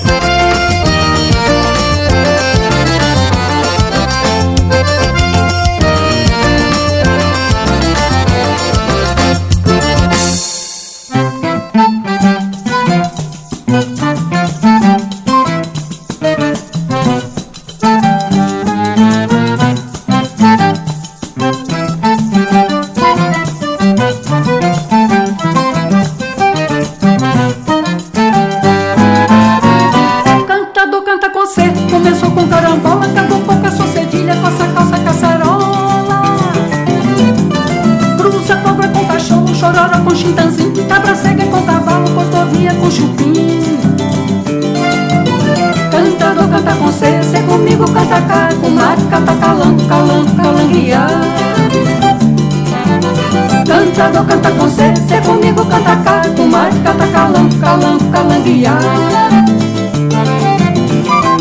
Cantador 54.00 54.24
canta 54.24 54.50
com 54.52 54.66
C, 54.70 54.96
C 54.96 55.20
comigo 55.20 55.62
canta 55.66 55.94
cá, 55.96 56.22
com 56.34 56.46
mate 56.46 56.78
canta 56.78 57.06
calango, 57.08 57.54
calango, 57.56 58.10
calanguear. 58.10 58.80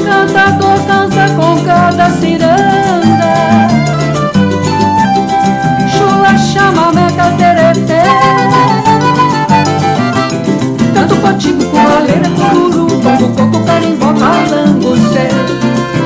Cantador 0.03 0.78
canta 0.86 1.30
com 1.38 1.64
cada 1.64 2.10
ciranda. 2.10 3.70
Chula 5.89 6.38
chama 6.38 6.91
meca 6.91 7.32
tereré 7.38 8.03
Canto 10.93 11.16
contigo 11.16 11.64
com 11.64 11.78
raleira, 11.78 12.30
cururu 12.30 12.88
Bongo, 12.88 13.30
coco, 13.38 13.64
carimbó, 13.64 14.14
calangocé 14.20 15.30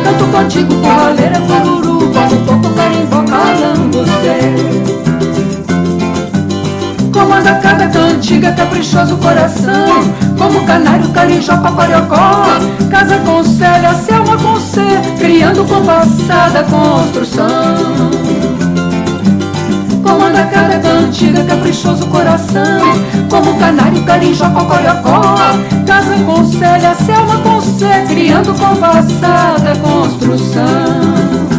Canto 0.04 0.26
contigo 0.32 0.76
com 0.76 0.88
raleira, 0.88 1.40
cururu 1.40 2.12
Bongo, 2.14 2.46
coco, 2.46 2.76
carimbó, 2.76 3.24
cada 7.56 7.88
cantiga, 7.88 8.52
caprichoso 8.52 9.18
coração 9.18 10.04
Como 10.38 10.66
canário, 10.66 11.10
carijó, 11.10 11.58
cocoriocó 11.58 12.46
Casa 12.90 13.18
com 13.20 13.44
célia, 13.44 13.94
selma 13.94 14.38
com 14.38 14.60
C 14.60 14.82
Criando 15.18 15.66
compassada 15.66 16.64
construção 16.64 18.12
Comanda 20.04 20.44
cada 20.46 20.80
cantiga, 20.80 21.44
caprichoso 21.44 22.06
coração 22.08 23.14
como 23.34 23.58
canário, 23.58 24.04
carijó, 24.04 24.48
cocoriocó. 24.52 25.38
Casa 25.88 26.16
com 26.24 26.46
Célia, 26.46 26.94
Selma 26.94 27.38
com 27.40 27.60
C, 27.60 27.88
criando 28.08 28.54
com 28.54 28.76
passada 28.76 29.76
construção. 29.82 31.53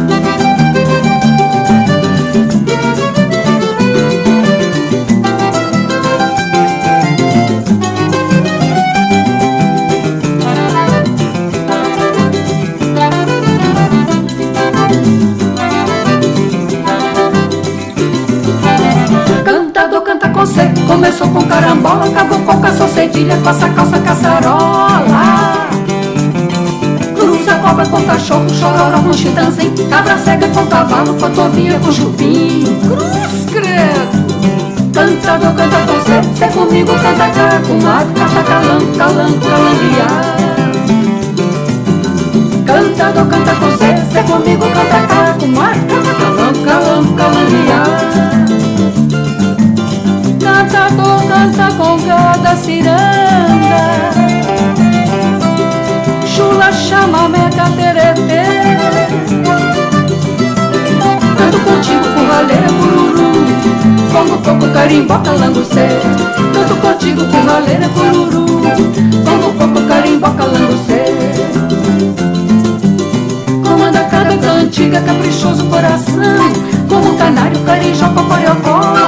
Começou 20.85 21.27
com 21.29 21.41
carambola, 21.43 22.05
acabou 22.05 22.39
com 22.39 22.61
caça 22.61 22.87
cedilha, 22.87 23.35
passa 23.43 23.69
calça 23.69 23.99
caçarola. 23.99 25.67
Cruza 27.15 27.55
cobra 27.55 27.85
com 27.85 28.01
cachorro, 28.03 28.49
chororó 28.49 29.01
com 29.01 29.13
chitanzim, 29.13 29.71
cabra 29.89 30.17
cega 30.17 30.47
com 30.49 30.65
cavalo, 30.67 31.13
cotovia 31.15 31.79
com 31.79 31.91
chupim. 31.91 32.63
Cruz 32.87 33.45
credo! 33.51 34.25
Cantador 34.93 35.53
canta 35.55 35.77
com 35.79 36.01
C, 36.05 36.21
cê 36.37 36.47
comigo 36.47 36.91
canta 36.93 37.29
cá, 37.29 37.61
com 37.67 37.73
mato, 37.83 38.13
cata 38.13 38.43
calango, 38.43 38.97
calango, 38.97 39.39
calanguear. 39.41 40.35
Cantador 42.65 43.25
canta 43.27 43.55
com 43.55 43.71
C, 43.77 43.95
cê 44.11 44.23
comigo 44.23 44.65
canta 44.65 45.07
cá, 45.07 45.35
com 45.39 45.47
mato, 45.47 45.79
cata 45.89 46.13
calango, 46.15 46.63
calango, 46.63 47.13
calanguear. 47.15 48.64
Cantador 50.75 51.23
canta 51.25 51.71
com 51.77 51.97
cada 52.01 52.53
ciranda. 52.57 54.11
Chula 56.27 56.69
chama 56.73 57.29
mega 57.29 57.69
teretê 57.77 58.43
Canto 61.37 61.59
contigo 61.59 62.27
raleira 62.29 62.67
cururu. 62.67 63.31
Congo, 64.11 64.37
coco, 64.43 64.73
carimbó, 64.73 65.17
calangocê. 65.19 65.87
Canto 66.53 66.75
contigo 66.81 67.21
raleira 67.47 67.87
cururu. 67.87 68.45
Congo, 69.23 69.53
coco, 69.57 69.87
carimbó, 69.87 70.29
calangocê. 70.31 71.05
Comanda 73.63 74.03
cada 74.11 74.37
cantiga, 74.37 74.99
caprichoso 74.99 75.65
coração. 75.67 76.53
Como 76.89 77.17
canário, 77.17 77.59
carijó, 77.61 78.09
cocoriocó 78.09 79.04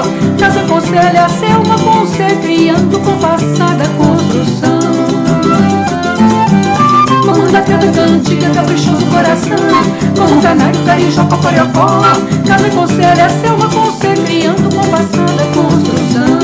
casa 0.48 0.62
conselha 0.62 1.26
a 1.26 1.30
selva 1.30 1.78
com 1.78 2.08
ser 2.08 2.40
criando 2.40 3.00
compassada 3.02 3.84
construção. 3.98 4.80
Manda 7.26 7.62
cada 7.62 7.88
cantiga, 7.88 8.50
caprichoso 8.52 9.06
coração. 9.08 9.58
Montanário, 10.18 10.82
carijó, 10.86 11.26
cocoriocó. 11.26 12.02
Casa 12.48 12.70
conselha 12.70 13.26
a 13.26 13.30
selva 13.30 13.68
com 13.68 13.92
ser 13.92 14.18
criando 14.24 14.74
compassada 14.74 15.44
construção. 15.54 16.40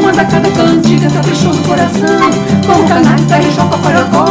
Manda 0.00 0.24
cada 0.26 0.50
cantiga, 0.50 1.10
caprichoso 1.10 1.60
coração. 1.62 2.30
Montanário, 2.68 3.26
carijó, 3.26 3.64
cocoriocó. 3.64 4.24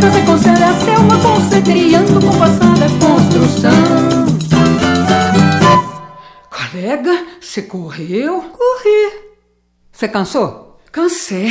Casa 0.00 0.20
conselha 0.24 0.68
a 0.68 0.74
selva 0.84 1.16
com 1.18 1.40
ser 1.48 1.62
criando 1.62 2.24
compassada 2.24 2.88
construção. 3.00 4.23
Colega, 6.84 7.24
você 7.40 7.62
correu? 7.62 8.42
Corri. 8.42 9.22
Você 9.90 10.06
cansou? 10.06 10.78
Cansei. 10.92 11.50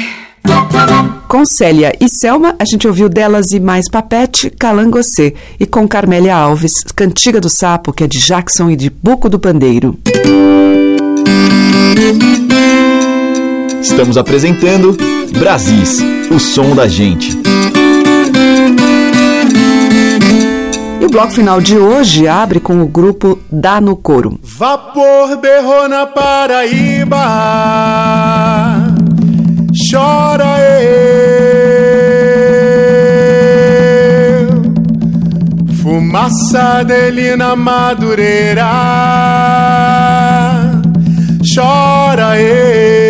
Com 1.27 1.43
Célia 1.43 1.91
e 1.99 2.07
Selma, 2.07 2.55
a 2.59 2.63
gente 2.65 2.87
ouviu 2.87 3.09
delas 3.09 3.51
e 3.51 3.59
mais 3.59 3.89
Papete, 3.89 4.51
Calangocê. 4.51 5.33
E 5.59 5.65
com 5.65 5.87
Carmélia 5.87 6.35
Alves, 6.35 6.73
Cantiga 6.95 7.41
do 7.41 7.49
Sapo, 7.49 7.91
que 7.91 8.03
é 8.03 8.07
de 8.07 8.19
Jackson 8.19 8.69
e 8.69 8.75
de 8.75 8.91
Buco 8.91 9.27
do 9.27 9.39
Pandeiro. 9.39 9.97
Estamos 13.81 14.19
apresentando 14.19 14.95
Brasis, 15.39 15.97
o 16.29 16.37
som 16.39 16.75
da 16.75 16.87
gente. 16.87 17.35
E 21.03 21.05
o 21.05 21.09
bloco 21.09 21.33
final 21.33 21.59
de 21.59 21.77
hoje 21.77 22.29
abre 22.29 22.61
com 22.61 22.81
o 22.81 22.87
grupo 22.87 23.37
Dá 23.51 23.81
no 23.81 23.93
Coro. 23.93 24.39
Vapor 24.41 25.35
berrou 25.35 25.89
na 25.89 26.05
Paraíba, 26.05 27.17
chora 29.91 30.45
eu. 30.79 30.93
Fumaça 35.75 36.85
dele 36.85 37.35
na 37.35 37.53
madureira, 37.53 38.71
chora 41.53 42.39
eu. 42.39 43.02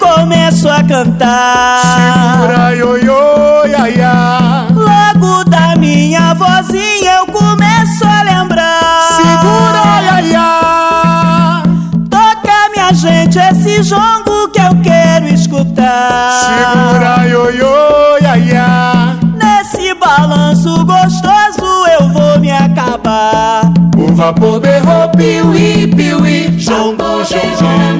Começo 0.00 0.68
a 0.68 0.82
cantar. 0.82 1.82
Segura 1.82 2.74
ioiô, 2.74 3.66
iaiá. 3.66 4.66
Logo 4.74 5.44
da 5.44 5.76
minha 5.76 6.34
vozinha 6.34 7.18
eu 7.18 7.26
começo 7.26 8.04
a 8.04 8.22
lembrar. 8.22 9.00
Segura, 9.16 10.02
iaiá. 10.02 11.62
Toca, 12.08 12.70
minha 12.74 12.92
gente, 12.94 13.38
esse 13.38 13.82
jongo 13.82 14.48
que 14.48 14.60
eu 14.60 14.80
quero 14.82 15.26
escutar. 15.26 16.32
Segura, 16.32 17.28
ioiô, 17.28 18.18
iaiá. 18.22 19.16
Nesse 19.34 19.94
balanço 19.94 20.84
gostoso 20.84 21.86
eu 22.00 22.08
vou 22.08 22.40
me 22.40 22.50
acabar. 22.50 23.70
O 23.96 24.14
vapor 24.14 24.60
berrou, 24.60 25.08
piuí, 25.10 25.86
piuí. 25.94 26.48
Jongo, 26.58 26.96
jongo, 26.96 27.24
jongo, 27.24 27.56
jongo, 27.58 27.99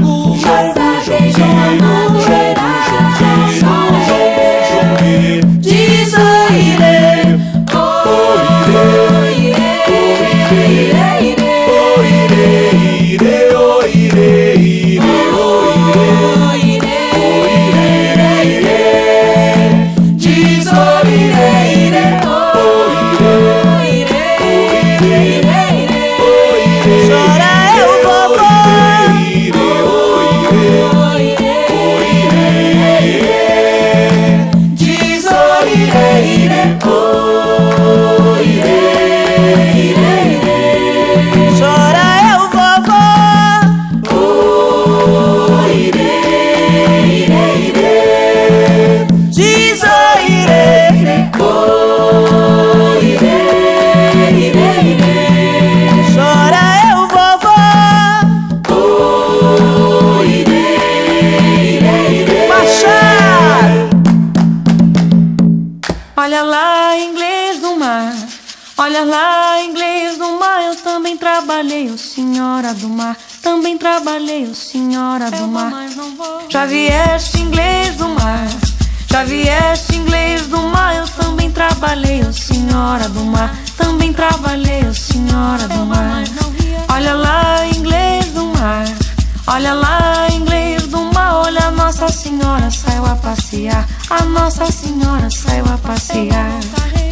A 94.11 94.25
Nossa 94.25 94.69
Senhora 94.69 95.29
saiu 95.31 95.63
a 95.73 95.77
passear. 95.77 96.59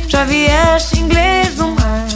Já 0.09 0.25
vieste 0.25 0.99
inglês 0.99 1.55
do 1.55 1.67
mar, 1.69 2.07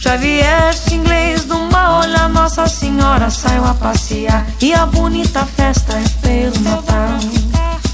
já 0.00 0.16
vieste 0.16 0.94
inglês 0.94 1.44
do 1.44 1.58
mar. 1.70 2.00
Olha, 2.00 2.28
Nossa 2.28 2.66
Senhora 2.66 3.28
saiu 3.28 3.62
a 3.62 3.74
passear. 3.74 4.46
E 4.62 4.72
a 4.72 4.86
bonita 4.86 5.44
festa 5.44 5.92
é 5.92 6.08
pelo 6.22 6.58
Natal. 6.60 7.18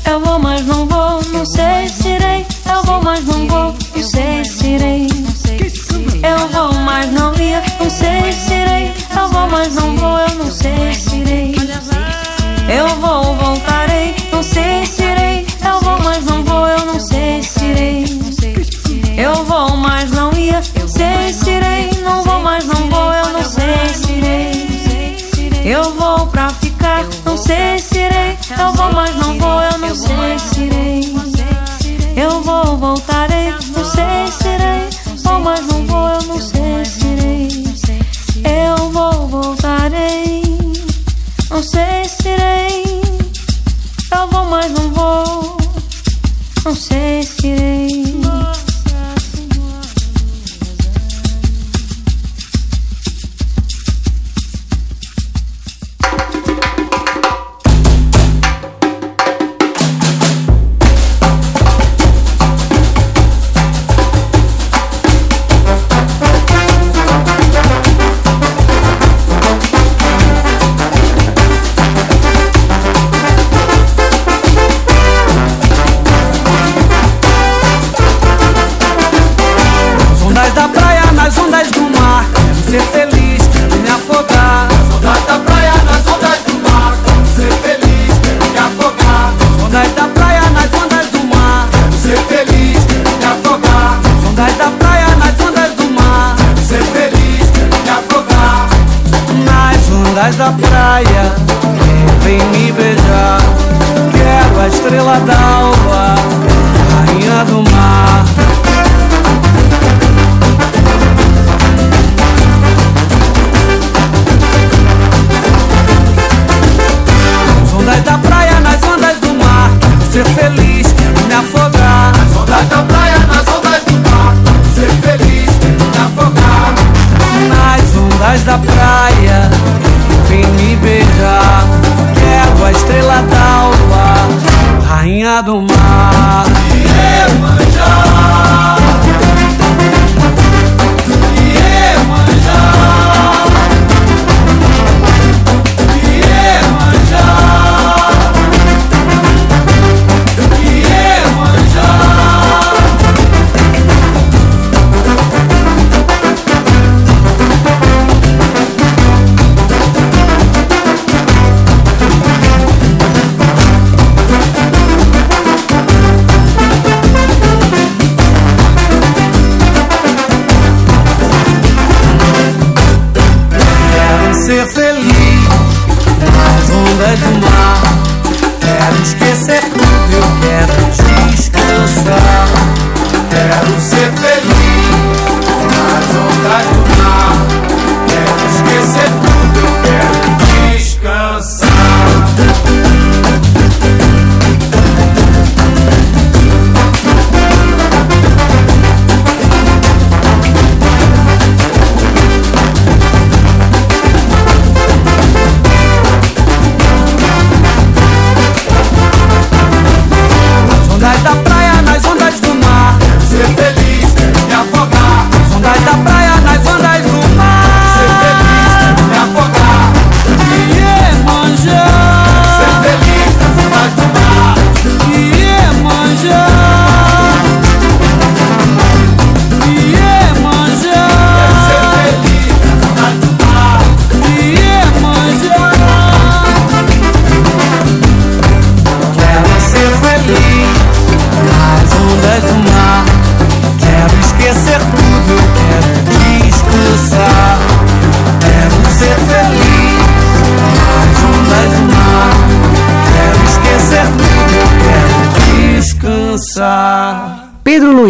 Eu 0.08 0.20
vou, 0.20 0.38
mas 0.38 0.64
não 0.64 0.86
vou, 0.86 1.20
não 1.32 1.44
sei 1.44 1.88
se 1.88 2.08
irei. 2.08 2.46
Eu 2.72 2.82
vou, 2.84 3.02
mas 3.02 3.24
não 3.24 3.48
vou, 3.48 3.74
não 3.96 4.08
sei 4.08 4.44
se 4.44 4.66
irei. 4.68 5.08
Eu 6.22 6.48
vou, 6.52 6.72
mas 6.84 7.10
não 7.12 7.34
ia, 7.34 7.60
não 7.80 7.90
sei 7.90 8.32
se 8.32 8.54
irei. 8.54 8.92
Eu 9.16 9.28
vou, 9.28 9.48
mas 9.50 9.74
não 9.74 9.96
vou, 9.96 10.27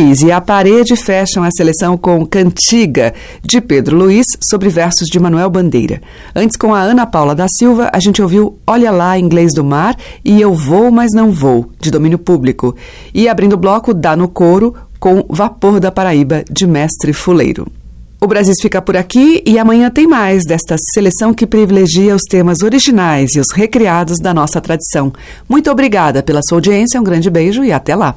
Luiz 0.08 0.22
e 0.22 0.32
A 0.32 0.40
Parede 0.40 0.96
fecham 0.96 1.44
a 1.44 1.50
seleção 1.50 1.94
com 1.94 2.24
Cantiga, 2.24 3.12
de 3.44 3.60
Pedro 3.60 3.94
Luiz, 3.94 4.24
sobre 4.40 4.70
versos 4.70 5.06
de 5.06 5.20
Manuel 5.20 5.50
Bandeira. 5.50 6.00
Antes, 6.34 6.56
com 6.56 6.74
a 6.74 6.80
Ana 6.80 7.04
Paula 7.04 7.34
da 7.34 7.46
Silva, 7.46 7.90
a 7.92 8.00
gente 8.00 8.22
ouviu 8.22 8.56
Olha 8.66 8.90
Lá, 8.90 9.18
Inglês 9.18 9.52
do 9.52 9.62
Mar 9.62 9.94
e 10.24 10.40
Eu 10.40 10.54
Vou, 10.54 10.90
Mas 10.90 11.12
Não 11.12 11.30
Vou, 11.30 11.70
de 11.78 11.90
domínio 11.90 12.18
público. 12.18 12.74
E 13.12 13.28
abrindo 13.28 13.52
o 13.52 13.58
bloco, 13.58 13.92
Dá 13.92 14.16
no 14.16 14.28
Coro, 14.28 14.74
com 14.98 15.26
Vapor 15.28 15.78
da 15.78 15.92
Paraíba, 15.92 16.42
de 16.50 16.66
Mestre 16.66 17.12
Fuleiro. 17.12 17.66
O 18.18 18.26
Brasil 18.26 18.54
fica 18.62 18.80
por 18.80 18.96
aqui 18.96 19.42
e 19.44 19.58
amanhã 19.58 19.90
tem 19.90 20.06
mais 20.06 20.46
desta 20.46 20.76
seleção 20.94 21.34
que 21.34 21.46
privilegia 21.46 22.16
os 22.16 22.22
temas 22.22 22.62
originais 22.62 23.34
e 23.34 23.40
os 23.40 23.52
recriados 23.52 24.18
da 24.18 24.32
nossa 24.32 24.58
tradição. 24.58 25.12
Muito 25.46 25.70
obrigada 25.70 26.22
pela 26.22 26.40
sua 26.42 26.56
audiência, 26.56 26.98
um 26.98 27.04
grande 27.04 27.28
beijo 27.28 27.62
e 27.62 27.72
até 27.72 27.94
lá. 27.94 28.16